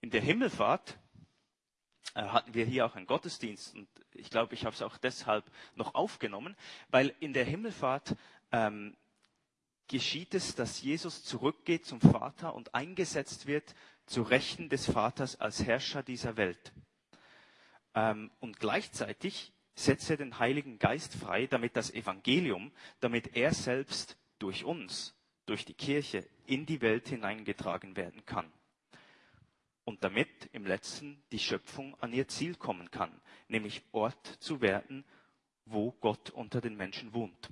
In 0.01 0.09
der 0.09 0.21
Himmelfahrt 0.21 0.97
äh, 2.15 2.23
hatten 2.23 2.53
wir 2.53 2.65
hier 2.65 2.85
auch 2.85 2.95
einen 2.95 3.05
Gottesdienst 3.05 3.75
und 3.75 3.87
ich 4.13 4.29
glaube, 4.29 4.53
ich 4.53 4.65
habe 4.65 4.73
es 4.73 4.81
auch 4.81 4.97
deshalb 4.97 5.45
noch 5.75 5.93
aufgenommen, 5.93 6.55
weil 6.89 7.13
in 7.19 7.33
der 7.33 7.45
Himmelfahrt 7.45 8.15
ähm, 8.51 8.95
geschieht 9.87 10.33
es, 10.33 10.55
dass 10.55 10.81
Jesus 10.81 11.23
zurückgeht 11.23 11.85
zum 11.85 12.01
Vater 12.01 12.53
und 12.55 12.75
eingesetzt 12.75 13.47
wird 13.47 13.75
zu 14.05 14.21
Rechten 14.21 14.69
des 14.69 14.89
Vaters 14.89 15.39
als 15.39 15.63
Herrscher 15.63 16.03
dieser 16.03 16.37
Welt. 16.37 16.73
Ähm, 17.93 18.31
und 18.39 18.59
gleichzeitig 18.59 19.53
setzt 19.75 20.09
er 20.09 20.17
den 20.17 20.39
Heiligen 20.39 20.79
Geist 20.79 21.13
frei, 21.15 21.47
damit 21.47 21.75
das 21.75 21.93
Evangelium, 21.93 22.71
damit 22.99 23.35
er 23.35 23.53
selbst 23.53 24.17
durch 24.39 24.63
uns, 24.63 25.15
durch 25.45 25.65
die 25.65 25.73
Kirche 25.73 26.27
in 26.45 26.65
die 26.65 26.81
Welt 26.81 27.07
hineingetragen 27.07 27.95
werden 27.95 28.25
kann. 28.25 28.51
Und 29.83 30.03
damit 30.03 30.49
im 30.51 30.65
letzten 30.65 31.23
die 31.31 31.39
Schöpfung 31.39 31.95
an 32.01 32.11
ihr 32.11 32.27
Ziel 32.27 32.55
kommen 32.55 32.91
kann, 32.91 33.21
nämlich 33.47 33.83
Ort 33.93 34.25
zu 34.41 34.59
werden, 34.59 35.05
wo 35.65 35.91
Gott 35.93 36.29
unter 36.31 36.59
den 36.59 36.75
Menschen 36.75 37.13
wohnt 37.13 37.49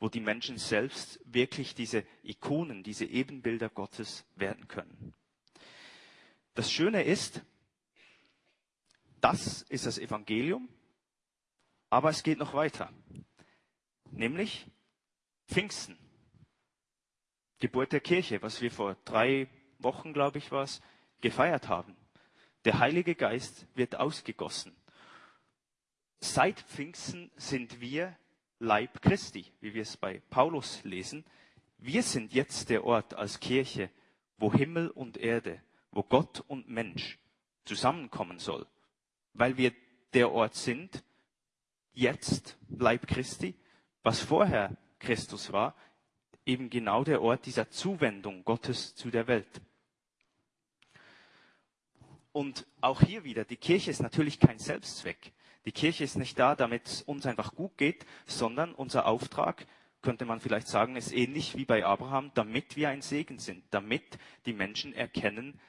wo 0.00 0.08
die 0.08 0.20
Menschen 0.20 0.58
selbst 0.58 1.20
wirklich 1.24 1.74
diese 1.74 2.04
Ikonen, 2.22 2.82
diese 2.82 3.04
Ebenbilder 3.04 3.68
Gottes 3.68 4.24
werden 4.36 4.68
können. 4.68 5.14
Das 6.54 6.70
Schöne 6.70 7.02
ist, 7.02 7.42
das 9.20 9.62
ist 9.62 9.86
das 9.86 9.98
Evangelium, 9.98 10.68
aber 11.90 12.10
es 12.10 12.22
geht 12.22 12.38
noch 12.38 12.54
weiter. 12.54 12.92
Nämlich 14.10 14.66
Pfingsten. 15.46 15.98
Geburt 17.58 17.92
der 17.92 18.00
Kirche, 18.00 18.40
was 18.42 18.60
wir 18.60 18.70
vor 18.70 18.96
drei 19.04 19.48
Wochen, 19.78 20.12
glaube 20.12 20.38
ich, 20.38 20.52
was 20.52 20.80
gefeiert 21.20 21.68
haben. 21.68 21.96
Der 22.64 22.78
Heilige 22.78 23.14
Geist 23.14 23.66
wird 23.74 23.96
ausgegossen. 23.96 24.76
Seit 26.20 26.60
Pfingsten 26.60 27.30
sind 27.36 27.80
wir 27.80 28.16
Leib 28.60 29.00
Christi, 29.02 29.46
wie 29.60 29.74
wir 29.74 29.82
es 29.82 29.96
bei 29.96 30.20
Paulus 30.30 30.82
lesen. 30.84 31.24
Wir 31.78 32.02
sind 32.02 32.32
jetzt 32.32 32.70
der 32.70 32.84
Ort 32.84 33.14
als 33.14 33.38
Kirche, 33.38 33.90
wo 34.36 34.52
Himmel 34.52 34.90
und 34.90 35.16
Erde, 35.16 35.62
wo 35.92 36.02
Gott 36.02 36.40
und 36.48 36.68
Mensch 36.68 37.18
zusammenkommen 37.64 38.38
soll, 38.38 38.66
weil 39.34 39.56
wir 39.56 39.72
der 40.14 40.32
Ort 40.32 40.54
sind, 40.54 41.04
jetzt 41.92 42.56
Leib 42.68 43.06
Christi, 43.06 43.54
was 44.02 44.20
vorher 44.20 44.76
Christus 44.98 45.52
war, 45.52 45.74
eben 46.46 46.70
genau 46.70 47.04
der 47.04 47.22
Ort 47.22 47.46
dieser 47.46 47.70
Zuwendung 47.70 48.44
Gottes 48.44 48.94
zu 48.94 49.10
der 49.10 49.26
Welt. 49.26 49.60
Und 52.32 52.66
auch 52.80 53.02
hier 53.02 53.24
wieder, 53.24 53.44
die 53.44 53.56
Kirche 53.56 53.90
ist 53.90 54.00
natürlich 54.00 54.40
kein 54.40 54.58
Selbstzweck. 54.58 55.32
Die 55.68 55.72
Kirche 55.72 56.02
ist 56.02 56.16
nicht 56.16 56.38
da, 56.38 56.56
damit 56.56 56.86
es 56.86 57.02
uns 57.02 57.26
einfach 57.26 57.54
gut 57.54 57.76
geht, 57.76 58.06
sondern 58.24 58.72
unser 58.72 59.04
Auftrag, 59.04 59.66
könnte 60.00 60.24
man 60.24 60.40
vielleicht 60.40 60.66
sagen, 60.66 60.96
ist 60.96 61.12
ähnlich 61.12 61.58
wie 61.58 61.66
bei 61.66 61.84
Abraham, 61.84 62.30
damit 62.32 62.76
wir 62.76 62.88
ein 62.88 63.02
Segen 63.02 63.38
sind, 63.38 63.62
damit 63.70 64.18
die 64.46 64.54
Menschen 64.54 64.94
erkennen, 64.94 65.60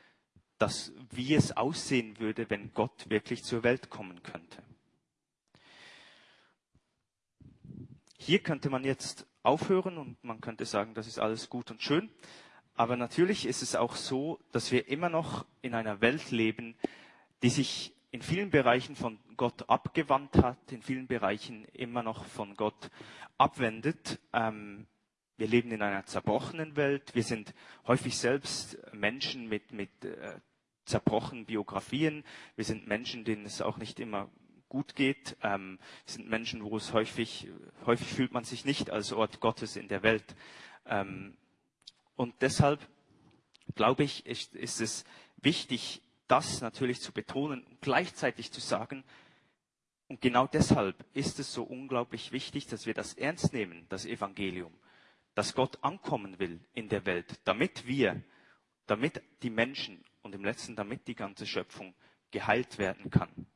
dass, 0.58 0.94
wie 1.12 1.34
es 1.34 1.58
aussehen 1.58 2.18
würde, 2.18 2.50
wenn 2.50 2.74
Gott 2.74 3.10
wirklich 3.10 3.44
zur 3.44 3.64
Welt 3.64 3.90
kommen 3.90 4.24
könnte. 4.24 4.64
Hier 8.18 8.40
könnte 8.40 8.70
man 8.70 8.86
jetzt 8.86 9.28
aufhören 9.44 9.98
und 9.98 10.24
man 10.24 10.40
könnte 10.40 10.64
sagen, 10.64 10.94
das 10.94 11.08
ist 11.08 11.20
alles 11.20 11.50
gut 11.50 11.72
und 11.72 11.84
schön. 11.84 12.10
Aber 12.74 12.96
natürlich 12.96 13.46
ist 13.46 13.62
es 13.62 13.76
auch 13.76 13.98
so, 13.98 14.40
dass 14.54 14.72
wir 14.72 14.88
immer 14.88 15.10
noch 15.10 15.46
in 15.62 15.74
einer 15.74 16.00
Welt 16.00 16.32
leben, 16.32 16.78
die 17.44 17.50
sich 17.50 17.99
in 18.12 18.22
vielen 18.22 18.50
Bereichen 18.50 18.96
von 18.96 19.20
Gott 19.38 19.70
abgewandt 19.70 20.38
hat, 20.38 20.72
in 20.72 20.82
vielen 20.82 21.08
Bereichen 21.08 21.66
immer 21.74 22.04
noch 22.04 22.26
von 22.26 22.56
Gott 22.56 22.90
abwendet. 23.38 24.20
Ähm, 24.34 24.88
wir 25.38 25.48
leben 25.48 25.72
in 25.72 25.82
einer 25.82 26.06
zerbrochenen 26.06 26.76
Welt. 26.76 27.16
Wir 27.16 27.24
sind 27.24 27.54
häufig 27.88 28.18
selbst 28.18 28.78
Menschen 28.94 29.48
mit, 29.48 29.72
mit 29.72 30.04
äh, 30.04 30.40
zerbrochenen 30.86 31.46
Biografien. 31.46 32.24
Wir 32.56 32.66
sind 32.66 32.88
Menschen, 32.88 33.24
denen 33.24 33.46
es 33.46 33.62
auch 33.62 33.78
nicht 33.78 34.00
immer 34.00 34.30
gut 34.68 34.96
geht. 34.96 35.38
Ähm, 35.44 35.80
wir 36.06 36.14
sind 36.14 36.30
Menschen, 36.30 36.64
wo 36.64 36.76
es 36.78 36.94
häufig, 36.94 37.48
häufig 37.86 38.08
fühlt 38.08 38.34
man 38.34 38.44
sich 38.44 38.66
nicht 38.66 38.90
als 38.90 39.14
Ort 39.14 39.40
Gottes 39.40 39.76
in 39.76 39.88
der 39.88 40.04
Welt. 40.04 40.36
Ähm, 40.86 41.38
und 42.16 42.34
deshalb 42.42 42.86
glaube 43.76 44.04
ich, 44.04 44.26
ist, 44.26 44.56
ist 44.56 44.82
es 44.82 45.06
wichtig, 45.38 46.02
das 46.30 46.62
natürlich 46.62 47.02
zu 47.02 47.12
betonen 47.12 47.64
und 47.64 47.82
gleichzeitig 47.82 48.52
zu 48.52 48.62
sagen, 48.62 49.04
und 50.08 50.22
genau 50.22 50.48
deshalb 50.48 51.06
ist 51.14 51.40
es 51.40 51.54
so 51.54 51.64
unglaublich 51.64 52.32
wichtig, 52.32 52.66
dass 52.68 52.86
wir 52.86 52.96
das 52.96 53.14
ernst 53.14 53.54
nehmen, 53.54 53.86
das 53.90 54.06
Evangelium 54.06 54.74
dass 55.40 55.56
Gott 55.56 55.82
ankommen 55.84 56.38
will 56.38 56.60
in 56.74 56.90
der 56.90 57.06
Welt, 57.06 57.40
damit 57.46 57.88
wir, 57.88 58.22
damit 58.88 59.22
die 59.42 59.50
Menschen 59.50 60.04
und 60.22 60.36
im 60.36 60.44
letzten 60.44 60.76
damit 60.76 61.08
die 61.08 61.16
ganze 61.16 61.48
Schöpfung 61.48 61.96
geheilt 62.32 62.78
werden 62.78 63.10
kann. 63.10 63.48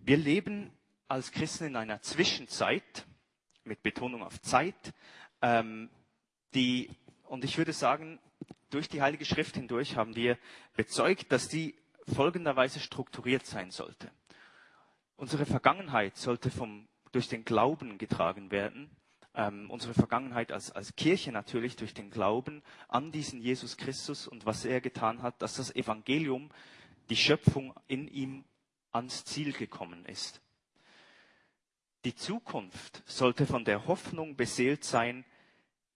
Wir 0.00 0.18
leben 0.18 0.70
als 1.08 1.32
Christen 1.32 1.64
in 1.64 1.76
einer 1.76 2.02
Zwischenzeit, 2.02 3.06
mit 3.64 3.82
Betonung 3.82 4.22
auf 4.22 4.42
Zeit, 4.42 4.92
ähm, 5.40 5.88
die, 6.54 6.90
und 7.22 7.42
ich 7.42 7.56
würde 7.56 7.72
sagen, 7.72 8.18
durch 8.72 8.88
die 8.88 9.02
Heilige 9.02 9.24
Schrift 9.24 9.56
hindurch 9.56 9.96
haben 9.96 10.16
wir 10.16 10.38
bezeugt, 10.76 11.30
dass 11.30 11.48
die 11.48 11.74
folgenderweise 12.12 12.80
strukturiert 12.80 13.46
sein 13.46 13.70
sollte. 13.70 14.10
Unsere 15.16 15.46
Vergangenheit 15.46 16.16
sollte 16.16 16.50
vom, 16.50 16.88
durch 17.12 17.28
den 17.28 17.44
Glauben 17.44 17.98
getragen 17.98 18.50
werden 18.50 18.90
ähm, 19.34 19.70
unsere 19.70 19.94
Vergangenheit 19.94 20.52
als, 20.52 20.70
als 20.70 20.94
Kirche 20.96 21.32
natürlich 21.32 21.76
durch 21.76 21.94
den 21.94 22.10
Glauben 22.10 22.62
an 22.88 23.12
diesen 23.12 23.40
Jesus 23.40 23.76
Christus 23.76 24.26
und 24.28 24.46
was 24.46 24.64
er 24.64 24.80
getan 24.80 25.22
hat, 25.22 25.40
dass 25.40 25.54
das 25.54 25.74
Evangelium, 25.74 26.50
die 27.08 27.16
Schöpfung 27.16 27.74
in 27.88 28.08
ihm 28.08 28.44
ans 28.90 29.24
Ziel 29.24 29.52
gekommen 29.52 30.04
ist. 30.06 30.40
Die 32.04 32.14
Zukunft 32.14 33.02
sollte 33.06 33.46
von 33.46 33.64
der 33.64 33.86
Hoffnung 33.86 34.36
beseelt 34.36 34.84
sein, 34.84 35.24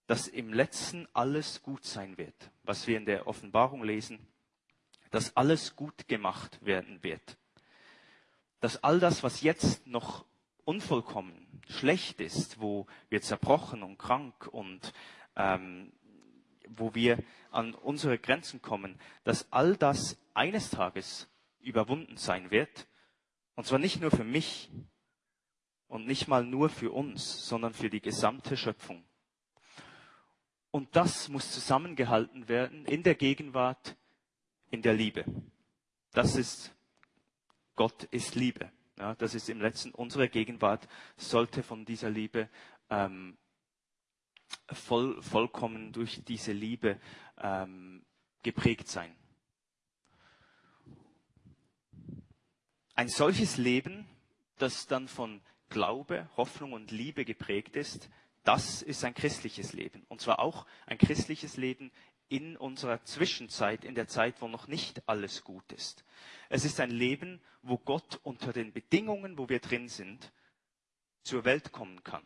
dass 0.07 0.29
im 0.29 0.53
letzten 0.53 1.09
alles 1.13 1.63
gut 1.63 1.85
sein 1.85 2.17
wird, 2.17 2.51
was 2.63 2.87
wir 2.87 2.97
in 2.97 3.07
der 3.07 3.27
Offenbarung 3.27 3.83
lesen, 3.83 4.19
dass 5.11 5.37
alles 5.37 5.77
gut 5.77 6.09
gemacht 6.09 6.65
werden 6.65 7.03
wird. 7.03 7.39
Dass 8.61 8.83
all 8.83 9.01
das, 9.01 9.23
was 9.23 9.43
jetzt 9.43 9.87
noch 9.87 10.25
unvollkommen, 10.65 11.47
schlecht 11.69 12.21
ist, 12.21 12.61
wo 12.61 12.87
wir 13.09 13.21
zerbrochen 13.21 13.83
und 13.83 13.99
krank 13.99 14.47
und 14.49 14.93
ähm, 15.37 15.93
wo 16.69 16.95
wir 16.95 17.19
an 17.51 17.75
unsere 17.75 18.19
Grenzen 18.19 18.61
kommen, 18.63 18.99
dass 19.25 19.53
all 19.53 19.77
das 19.77 20.19
eines 20.35 20.71
Tages 20.71 21.29
überwunden 21.61 22.17
sein 22.17 22.51
wird. 22.51 22.87
Und 23.55 23.67
zwar 23.67 23.79
nicht 23.79 24.01
nur 24.01 24.11
für 24.11 24.25
mich 24.25 24.71
und 25.89 26.07
nicht 26.07 26.29
mal 26.29 26.45
nur 26.45 26.69
für 26.69 26.91
uns, 26.93 27.47
sondern 27.47 27.73
für 27.73 27.91
die 27.91 28.01
gesamte 28.01 28.57
Schöpfung. 28.57 29.05
Und 30.77 30.95
das 30.95 31.31
muss 31.31 31.53
zusammengehalten 31.53 32.49
werden 32.49 32.85
in 32.85 33.03
der 33.03 33.15
Gegenwart, 33.15 33.97
in 34.71 34.83
der 34.83 34.93
Liebe. 34.93 35.25
Das 36.13 36.37
ist, 36.37 36.71
Gott 37.77 38.05
ist 38.11 38.35
Liebe. 38.35 38.71
Ja, 38.99 39.15
das 39.15 39.35
ist 39.35 39.49
im 39.49 39.63
letzten 39.63 39.93
unsere 39.93 40.29
Gegenwart, 40.29 40.87
sollte 41.17 41.63
von 41.63 41.87
dieser 41.87 42.11
Liebe 42.11 42.51
ähm, 42.91 43.39
voll, 44.71 45.23
vollkommen 45.23 45.95
durch 45.95 46.23
diese 46.27 46.53
Liebe 46.53 47.01
ähm, 47.39 48.05
geprägt 48.43 48.89
sein. 48.89 49.17
Ein 52.95 53.09
solches 53.09 53.57
Leben, 53.57 54.07
das 54.59 54.87
dann 54.87 55.09
von 55.09 55.41
Glaube, 55.71 56.29
Hoffnung 56.37 56.75
und 56.75 56.91
Liebe 56.91 57.25
geprägt 57.25 57.77
ist, 57.77 58.11
das 58.47 58.81
ist 58.81 59.05
ein 59.05 59.15
christliches 59.15 59.73
Leben. 59.73 60.05
Und 60.09 60.21
zwar 60.21 60.39
auch 60.39 60.67
ein 60.87 60.99
christliches 60.99 61.57
Leben 61.57 61.91
in 62.29 62.57
unserer 62.57 63.03
Zwischenzeit, 63.05 63.85
in 63.85 63.97
der 63.97 64.07
Zeit, 64.07 64.41
wo 64.41 64.47
noch 64.49 64.69
nicht 64.69 65.09
alles 65.09 65.43
gut 65.43 65.73
ist. 65.73 66.05
Es 66.49 66.65
ist 66.65 66.79
ein 66.79 66.91
Leben, 66.91 67.41
wo 67.63 67.77
Gott 67.77 68.21
unter 68.23 68.53
den 68.53 68.73
Bedingungen, 68.73 69.37
wo 69.37 69.49
wir 69.49 69.59
drin 69.59 69.89
sind, 69.89 70.33
zur 71.25 71.45
Welt 71.45 71.73
kommen 71.73 72.05
kann. 72.05 72.23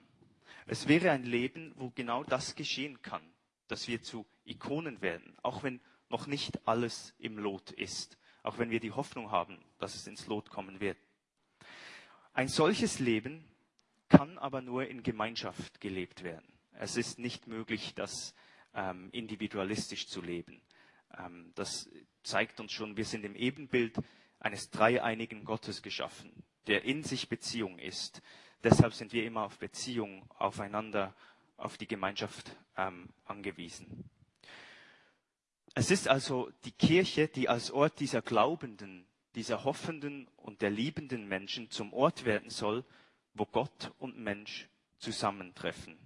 Es 0.66 0.88
wäre 0.88 1.10
ein 1.10 1.24
Leben, 1.24 1.72
wo 1.76 1.90
genau 1.90 2.22
das 2.22 2.54
geschehen 2.54 3.00
kann, 3.00 3.22
dass 3.68 3.88
wir 3.88 4.02
zu 4.02 4.26
Ikonen 4.44 5.00
werden, 5.00 5.34
auch 5.42 5.62
wenn 5.62 5.80
noch 6.10 6.26
nicht 6.26 6.66
alles 6.68 7.14
im 7.18 7.38
Lot 7.38 7.70
ist, 7.72 8.18
auch 8.42 8.58
wenn 8.58 8.70
wir 8.70 8.80
die 8.80 8.92
Hoffnung 8.92 9.30
haben, 9.30 9.58
dass 9.78 9.94
es 9.94 10.06
ins 10.06 10.26
Lot 10.26 10.50
kommen 10.50 10.80
wird. 10.80 10.98
Ein 12.34 12.48
solches 12.48 12.98
Leben 12.98 13.44
kann 14.10 14.36
aber 14.36 14.60
nur 14.60 14.86
in 14.86 15.02
Gemeinschaft 15.02 15.80
gelebt 15.80 16.22
werden. 16.22 16.52
Es 16.72 16.96
ist 16.96 17.18
nicht 17.18 17.46
möglich, 17.46 17.94
dass 17.94 18.34
ähm, 18.74 19.08
individualistisch 19.12 20.08
zu 20.08 20.20
leben. 20.20 20.60
Ähm, 21.16 21.52
das 21.54 21.88
zeigt 22.22 22.60
uns 22.60 22.72
schon, 22.72 22.96
wir 22.96 23.06
sind 23.06 23.24
im 23.24 23.34
Ebenbild 23.34 23.96
eines 24.38 24.70
dreieinigen 24.70 25.44
Gottes 25.44 25.82
geschaffen, 25.82 26.42
der 26.66 26.84
in 26.84 27.02
sich 27.02 27.28
Beziehung 27.28 27.78
ist. 27.78 28.20
Deshalb 28.62 28.92
sind 28.92 29.12
wir 29.12 29.24
immer 29.24 29.44
auf 29.44 29.58
Beziehung, 29.58 30.28
aufeinander, 30.38 31.14
auf 31.56 31.78
die 31.78 31.88
Gemeinschaft 31.88 32.56
ähm, 32.76 33.08
angewiesen. 33.24 34.10
Es 35.74 35.90
ist 35.90 36.08
also 36.08 36.50
die 36.64 36.72
Kirche, 36.72 37.28
die 37.28 37.48
als 37.48 37.70
Ort 37.70 38.00
dieser 38.00 38.22
Glaubenden, 38.22 39.06
dieser 39.36 39.64
hoffenden 39.64 40.26
und 40.36 40.62
der 40.62 40.70
liebenden 40.70 41.28
Menschen 41.28 41.70
zum 41.70 41.92
Ort 41.92 42.24
werden 42.24 42.50
soll, 42.50 42.84
wo 43.34 43.46
Gott 43.46 43.92
und 43.98 44.18
Mensch 44.18 44.68
zusammentreffen 44.98 45.98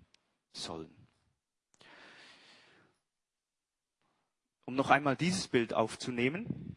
sollen. 0.52 1.04
um 4.64 4.74
noch 4.74 4.90
einmal 4.90 5.16
dieses 5.16 5.48
Bild 5.48 5.74
aufzunehmen. 5.74 6.76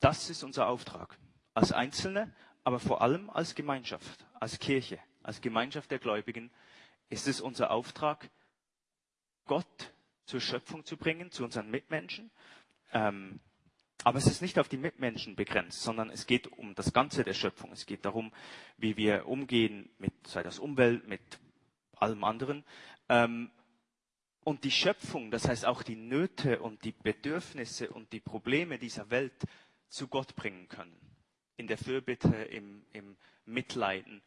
Das 0.00 0.30
ist 0.30 0.42
unser 0.42 0.68
Auftrag. 0.68 1.18
Als 1.54 1.72
Einzelne, 1.72 2.34
aber 2.64 2.78
vor 2.78 3.02
allem 3.02 3.28
als 3.30 3.54
Gemeinschaft, 3.54 4.26
als 4.38 4.58
Kirche, 4.58 4.98
als 5.22 5.40
Gemeinschaft 5.40 5.90
der 5.90 5.98
Gläubigen 5.98 6.50
ist 7.08 7.26
es 7.26 7.40
unser 7.40 7.70
Auftrag, 7.70 8.30
Gott 9.46 9.92
zur 10.26 10.40
Schöpfung 10.40 10.84
zu 10.84 10.96
bringen, 10.96 11.32
zu 11.32 11.42
unseren 11.44 11.70
Mitmenschen. 11.70 12.30
Ähm, 12.92 13.40
aber 14.04 14.18
es 14.18 14.26
ist 14.26 14.40
nicht 14.40 14.58
auf 14.58 14.68
die 14.68 14.76
Mitmenschen 14.76 15.36
begrenzt, 15.36 15.82
sondern 15.82 16.10
es 16.10 16.26
geht 16.26 16.46
um 16.46 16.74
das 16.74 16.92
Ganze 16.92 17.24
der 17.24 17.34
Schöpfung. 17.34 17.72
Es 17.72 17.86
geht 17.86 18.04
darum, 18.04 18.32
wie 18.78 18.96
wir 18.96 19.26
umgehen 19.26 19.90
mit, 19.98 20.12
sei 20.26 20.42
das 20.42 20.58
Umwelt, 20.58 21.06
mit 21.06 21.20
allem 21.96 22.24
anderen. 22.24 22.64
Ähm, 23.08 23.50
und 24.42 24.64
die 24.64 24.70
Schöpfung, 24.70 25.30
das 25.30 25.46
heißt 25.46 25.66
auch 25.66 25.82
die 25.82 25.96
Nöte 25.96 26.60
und 26.60 26.84
die 26.84 26.92
Bedürfnisse 26.92 27.90
und 27.90 28.12
die 28.12 28.20
Probleme 28.20 28.78
dieser 28.78 29.10
Welt 29.10 29.34
zu 29.88 30.08
Gott 30.08 30.34
bringen 30.34 30.68
können. 30.68 30.96
In 31.56 31.66
der 31.66 31.76
Fürbitte, 31.76 32.28
im, 32.28 32.86
im 32.92 33.16
Mitleiden. 33.44 34.22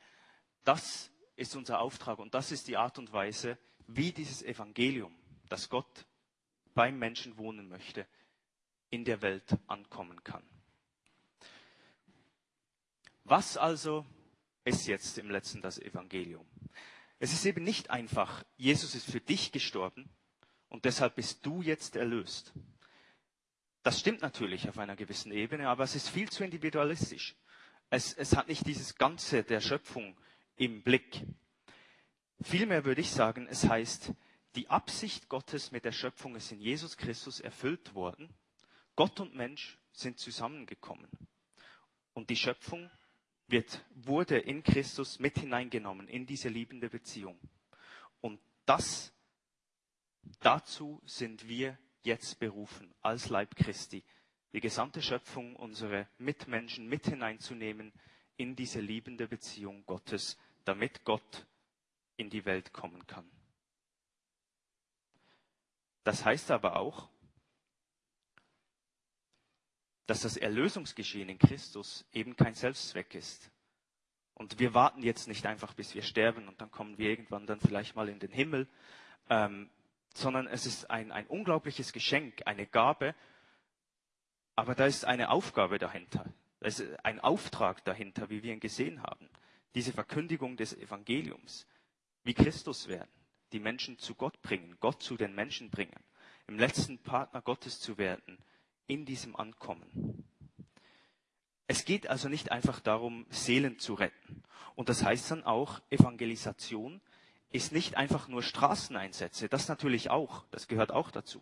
Das 0.63 1.09
ist 1.35 1.55
unser 1.55 1.79
Auftrag 1.79 2.19
und 2.19 2.35
das 2.35 2.51
ist 2.51 2.67
die 2.67 2.77
Art 2.77 2.99
und 2.99 3.11
Weise, 3.11 3.57
wie 3.87 4.11
dieses 4.11 4.43
Evangelium, 4.43 5.15
das 5.49 5.69
Gott 5.69 6.05
beim 6.75 6.99
Menschen 6.99 7.37
wohnen 7.37 7.67
möchte, 7.69 8.05
in 8.93 9.05
der 9.05 9.23
Welt 9.23 9.57
ankommen 9.65 10.23
kann. 10.23 10.43
Was 13.23 13.57
also 13.57 14.05
ist 14.65 14.85
jetzt 14.85 15.17
im 15.17 15.31
letzten 15.31 15.63
das 15.63 15.79
Evangelium? 15.79 16.45
Es 17.17 17.33
ist 17.33 17.43
eben 17.47 17.63
nicht 17.63 17.89
einfach, 17.89 18.43
Jesus 18.55 18.93
ist 18.93 19.09
für 19.09 19.19
dich 19.19 19.51
gestorben 19.51 20.07
und 20.69 20.85
deshalb 20.85 21.15
bist 21.15 21.43
du 21.43 21.63
jetzt 21.63 21.95
erlöst. 21.95 22.53
Das 23.81 23.99
stimmt 23.99 24.21
natürlich 24.21 24.69
auf 24.69 24.77
einer 24.77 24.95
gewissen 24.95 25.31
Ebene, 25.31 25.69
aber 25.69 25.85
es 25.85 25.95
ist 25.95 26.09
viel 26.09 26.29
zu 26.29 26.43
individualistisch. 26.43 27.35
Es, 27.89 28.13
es 28.13 28.35
hat 28.35 28.47
nicht 28.47 28.67
dieses 28.67 28.93
Ganze 28.93 29.43
der 29.43 29.59
Schöpfung 29.59 30.15
im 30.55 30.83
Blick. 30.83 31.25
Vielmehr 32.41 32.85
würde 32.85 33.01
ich 33.01 33.09
sagen, 33.09 33.47
es 33.49 33.67
heißt, 33.67 34.13
die 34.55 34.69
Absicht 34.69 35.29
Gottes 35.29 35.71
mit 35.71 35.83
der 35.83 35.93
Schöpfung 35.93 36.35
ist 36.35 36.51
in 36.51 36.59
Jesus 36.59 36.95
Christus 36.95 37.39
erfüllt 37.39 37.95
worden. 37.95 38.31
Gott 38.95 39.19
und 39.19 39.35
Mensch 39.35 39.77
sind 39.91 40.19
zusammengekommen. 40.19 41.09
Und 42.13 42.29
die 42.29 42.35
Schöpfung 42.35 42.91
wird, 43.47 43.83
wurde 43.95 44.37
in 44.37 44.63
Christus 44.63 45.19
mit 45.19 45.39
hineingenommen 45.39 46.07
in 46.07 46.25
diese 46.25 46.49
liebende 46.49 46.89
Beziehung. 46.89 47.39
Und 48.21 48.39
das, 48.65 49.13
dazu 50.39 51.01
sind 51.05 51.47
wir 51.47 51.77
jetzt 52.03 52.39
berufen, 52.39 52.93
als 53.01 53.29
Leib 53.29 53.55
Christi, 53.55 54.03
die 54.53 54.59
gesamte 54.59 55.01
Schöpfung, 55.01 55.55
unsere 55.55 56.07
Mitmenschen 56.17 56.87
mit 56.87 57.05
hineinzunehmen 57.07 57.91
in 58.37 58.55
diese 58.55 58.79
liebende 58.79 59.27
Beziehung 59.27 59.85
Gottes, 59.85 60.37
damit 60.65 61.03
Gott 61.03 61.45
in 62.17 62.29
die 62.29 62.45
Welt 62.45 62.73
kommen 62.73 63.05
kann. 63.07 63.29
Das 66.03 66.25
heißt 66.25 66.51
aber 66.51 66.75
auch, 66.75 67.09
dass 70.05 70.21
das 70.21 70.37
Erlösungsgeschehen 70.37 71.29
in 71.29 71.39
Christus 71.39 72.05
eben 72.11 72.35
kein 72.35 72.53
Selbstzweck 72.53 73.15
ist. 73.15 73.49
Und 74.33 74.59
wir 74.59 74.73
warten 74.73 75.03
jetzt 75.03 75.27
nicht 75.27 75.45
einfach, 75.45 75.73
bis 75.73 75.93
wir 75.93 76.01
sterben 76.01 76.47
und 76.47 76.59
dann 76.59 76.71
kommen 76.71 76.97
wir 76.97 77.09
irgendwann 77.09 77.45
dann 77.45 77.59
vielleicht 77.59 77.95
mal 77.95 78.09
in 78.09 78.19
den 78.19 78.31
Himmel, 78.31 78.67
ähm, 79.29 79.69
sondern 80.13 80.47
es 80.47 80.65
ist 80.65 80.89
ein, 80.89 81.11
ein 81.11 81.27
unglaubliches 81.27 81.93
Geschenk, 81.93 82.41
eine 82.45 82.65
Gabe, 82.65 83.15
aber 84.55 84.75
da 84.75 84.85
ist 84.85 85.05
eine 85.05 85.29
Aufgabe 85.29 85.79
dahinter. 85.79 86.25
Da 86.59 86.67
ist 86.67 86.83
ein 87.03 87.19
Auftrag 87.19 87.83
dahinter, 87.85 88.29
wie 88.29 88.43
wir 88.43 88.53
ihn 88.53 88.59
gesehen 88.59 89.01
haben. 89.01 89.29
Diese 89.75 89.91
Verkündigung 89.91 90.55
des 90.55 90.73
Evangeliums, 90.73 91.67
wie 92.23 92.33
Christus 92.33 92.87
werden, 92.87 93.11
die 93.51 93.59
Menschen 93.59 93.97
zu 93.97 94.15
Gott 94.15 94.41
bringen, 94.41 94.77
Gott 94.79 95.01
zu 95.01 95.17
den 95.17 95.33
Menschen 95.33 95.69
bringen, 95.69 95.99
im 96.47 96.59
letzten 96.59 96.99
Partner 96.99 97.41
Gottes 97.41 97.79
zu 97.79 97.97
werden, 97.97 98.37
in 98.87 99.05
diesem 99.05 99.35
Ankommen. 99.35 100.23
Es 101.67 101.85
geht 101.85 102.07
also 102.07 102.29
nicht 102.29 102.51
einfach 102.51 102.79
darum, 102.79 103.25
Seelen 103.29 103.79
zu 103.79 103.93
retten. 103.93 104.43
Und 104.75 104.89
das 104.89 105.03
heißt 105.03 105.31
dann 105.31 105.43
auch, 105.43 105.81
Evangelisation 105.89 107.01
ist 107.51 107.71
nicht 107.71 107.95
einfach 107.95 108.27
nur 108.27 108.43
Straßeneinsätze, 108.43 109.47
das 109.47 109.67
natürlich 109.67 110.09
auch, 110.09 110.45
das 110.51 110.67
gehört 110.67 110.91
auch 110.91 111.11
dazu. 111.11 111.41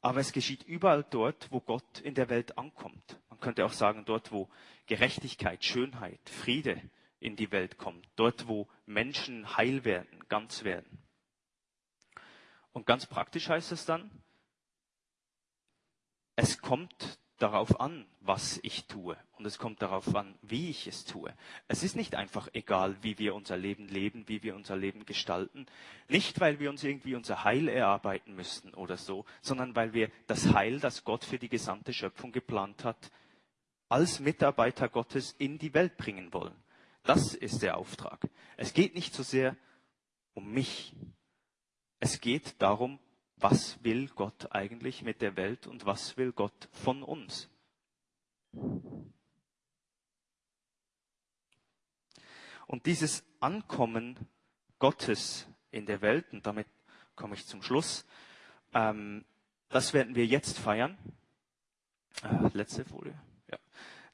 Aber 0.00 0.20
es 0.20 0.32
geschieht 0.32 0.62
überall 0.64 1.04
dort, 1.10 1.50
wo 1.50 1.60
Gott 1.60 2.00
in 2.00 2.14
der 2.14 2.28
Welt 2.28 2.58
ankommt. 2.58 3.20
Man 3.30 3.40
könnte 3.40 3.64
auch 3.64 3.72
sagen, 3.72 4.04
dort, 4.04 4.32
wo 4.32 4.48
Gerechtigkeit, 4.86 5.64
Schönheit, 5.64 6.20
Friede 6.28 6.80
in 7.20 7.36
die 7.36 7.50
Welt 7.50 7.78
kommt. 7.78 8.06
Dort, 8.14 8.46
wo 8.46 8.68
Menschen 8.86 9.56
heil 9.56 9.84
werden, 9.84 10.22
ganz 10.28 10.62
werden. 10.62 11.02
Und 12.72 12.86
ganz 12.86 13.06
praktisch 13.06 13.48
heißt 13.48 13.72
es 13.72 13.86
dann, 13.86 14.10
es 16.36 16.60
kommt 16.60 17.18
darauf 17.38 17.80
an, 17.80 18.06
was 18.20 18.58
ich 18.62 18.86
tue. 18.86 19.16
Und 19.32 19.44
es 19.44 19.58
kommt 19.58 19.82
darauf 19.82 20.14
an, 20.14 20.34
wie 20.42 20.70
ich 20.70 20.86
es 20.86 21.04
tue. 21.04 21.34
Es 21.68 21.82
ist 21.82 21.96
nicht 21.96 22.14
einfach 22.14 22.48
egal, 22.52 22.96
wie 23.02 23.18
wir 23.18 23.34
unser 23.34 23.56
Leben 23.56 23.88
leben, 23.88 24.28
wie 24.28 24.42
wir 24.42 24.54
unser 24.54 24.76
Leben 24.76 25.04
gestalten. 25.04 25.66
Nicht, 26.08 26.40
weil 26.40 26.60
wir 26.60 26.70
uns 26.70 26.84
irgendwie 26.84 27.14
unser 27.14 27.44
Heil 27.44 27.68
erarbeiten 27.68 28.34
müssten 28.34 28.72
oder 28.74 28.96
so, 28.96 29.24
sondern 29.42 29.74
weil 29.76 29.92
wir 29.92 30.10
das 30.26 30.52
Heil, 30.54 30.80
das 30.80 31.04
Gott 31.04 31.24
für 31.24 31.38
die 31.38 31.48
gesamte 31.48 31.92
Schöpfung 31.92 32.32
geplant 32.32 32.84
hat, 32.84 33.10
als 33.88 34.20
Mitarbeiter 34.20 34.88
Gottes 34.88 35.32
in 35.38 35.58
die 35.58 35.74
Welt 35.74 35.96
bringen 35.96 36.32
wollen. 36.32 36.54
Das 37.02 37.34
ist 37.34 37.62
der 37.62 37.76
Auftrag. 37.76 38.26
Es 38.56 38.72
geht 38.72 38.94
nicht 38.94 39.14
so 39.14 39.22
sehr 39.22 39.56
um 40.32 40.50
mich. 40.50 40.94
Es 42.00 42.20
geht 42.20 42.60
darum, 42.62 42.98
was 43.44 43.78
will 43.84 44.08
Gott 44.08 44.52
eigentlich 44.52 45.02
mit 45.02 45.20
der 45.20 45.36
Welt 45.36 45.66
und 45.66 45.84
was 45.84 46.16
will 46.16 46.32
Gott 46.32 46.70
von 46.72 47.02
uns? 47.02 47.50
Und 52.66 52.86
dieses 52.86 53.22
Ankommen 53.40 54.16
Gottes 54.78 55.46
in 55.70 55.84
der 55.84 56.00
Welt, 56.00 56.24
und 56.32 56.46
damit 56.46 56.66
komme 57.16 57.34
ich 57.34 57.44
zum 57.46 57.62
Schluss, 57.62 58.06
ähm, 58.72 59.26
das 59.68 59.92
werden 59.92 60.14
wir 60.14 60.24
jetzt 60.24 60.58
feiern. 60.58 60.96
Äh, 62.22 62.48
letzte 62.54 62.86
Folie. 62.86 63.12
Ja. 63.52 63.58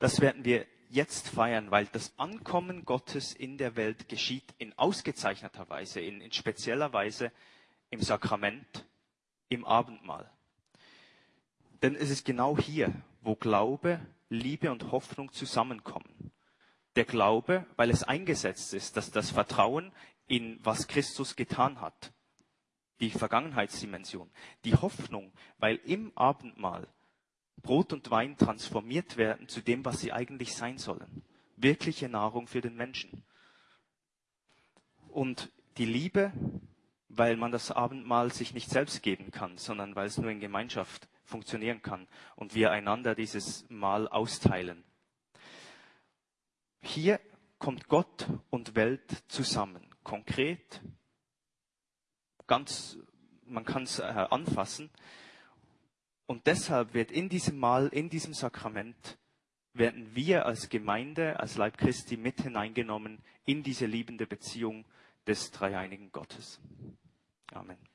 Das 0.00 0.20
werden 0.20 0.44
wir 0.44 0.66
jetzt 0.88 1.28
feiern, 1.28 1.70
weil 1.70 1.86
das 1.86 2.18
Ankommen 2.18 2.84
Gottes 2.84 3.32
in 3.32 3.58
der 3.58 3.76
Welt 3.76 4.08
geschieht 4.08 4.56
in 4.58 4.76
ausgezeichneter 4.76 5.68
Weise, 5.68 6.00
in, 6.00 6.20
in 6.20 6.32
spezieller 6.32 6.92
Weise 6.92 7.30
im 7.90 8.02
Sakrament 8.02 8.89
im 9.50 9.66
Abendmahl. 9.66 10.30
Denn 11.82 11.94
es 11.94 12.08
ist 12.08 12.24
genau 12.24 12.56
hier, 12.56 12.94
wo 13.20 13.34
Glaube, 13.34 14.00
Liebe 14.30 14.70
und 14.70 14.90
Hoffnung 14.92 15.32
zusammenkommen. 15.32 16.32
Der 16.96 17.04
Glaube, 17.04 17.66
weil 17.76 17.90
es 17.90 18.02
eingesetzt 18.02 18.72
ist, 18.72 18.96
dass 18.96 19.10
das 19.10 19.30
Vertrauen 19.30 19.92
in 20.26 20.58
was 20.62 20.86
Christus 20.86 21.36
getan 21.36 21.80
hat, 21.80 22.12
die 23.00 23.10
Vergangenheitsdimension. 23.10 24.30
Die 24.64 24.74
Hoffnung, 24.74 25.32
weil 25.58 25.76
im 25.84 26.16
Abendmahl 26.16 26.86
Brot 27.62 27.92
und 27.92 28.10
Wein 28.10 28.36
transformiert 28.36 29.16
werden 29.16 29.48
zu 29.48 29.60
dem, 29.60 29.84
was 29.84 30.00
sie 30.00 30.12
eigentlich 30.12 30.54
sein 30.54 30.78
sollen. 30.78 31.22
Wirkliche 31.56 32.08
Nahrung 32.08 32.46
für 32.46 32.60
den 32.60 32.76
Menschen. 32.76 33.24
Und 35.08 35.50
die 35.76 35.84
Liebe, 35.84 36.32
weil 37.12 37.36
man 37.36 37.50
das 37.50 37.70
Abendmahl 37.72 38.32
sich 38.32 38.54
nicht 38.54 38.70
selbst 38.70 39.02
geben 39.02 39.30
kann, 39.32 39.58
sondern 39.58 39.96
weil 39.96 40.06
es 40.06 40.18
nur 40.18 40.30
in 40.30 40.40
Gemeinschaft 40.40 41.08
funktionieren 41.24 41.82
kann 41.82 42.06
und 42.36 42.54
wir 42.54 42.70
einander 42.70 43.14
dieses 43.14 43.68
Mahl 43.68 44.08
austeilen. 44.08 44.84
Hier 46.82 47.20
kommt 47.58 47.88
Gott 47.88 48.26
und 48.48 48.74
Welt 48.74 49.24
zusammen, 49.28 49.84
konkret, 50.02 50.80
ganz, 52.46 52.98
man 53.44 53.64
kann 53.64 53.82
es 53.82 53.98
äh, 53.98 54.02
anfassen. 54.02 54.90
Und 56.26 56.46
deshalb 56.46 56.94
wird 56.94 57.10
in 57.10 57.28
diesem 57.28 57.58
Mahl, 57.58 57.88
in 57.88 58.08
diesem 58.08 58.34
Sakrament, 58.34 59.18
werden 59.72 60.14
wir 60.14 60.46
als 60.46 60.68
Gemeinde, 60.68 61.38
als 61.38 61.56
Leib 61.56 61.76
Christi 61.76 62.16
mit 62.16 62.40
hineingenommen 62.40 63.22
in 63.44 63.62
diese 63.62 63.86
liebende 63.86 64.26
Beziehung 64.26 64.84
des 65.26 65.50
dreieinigen 65.50 66.10
Gottes. 66.12 66.60
Amen. 67.54 67.89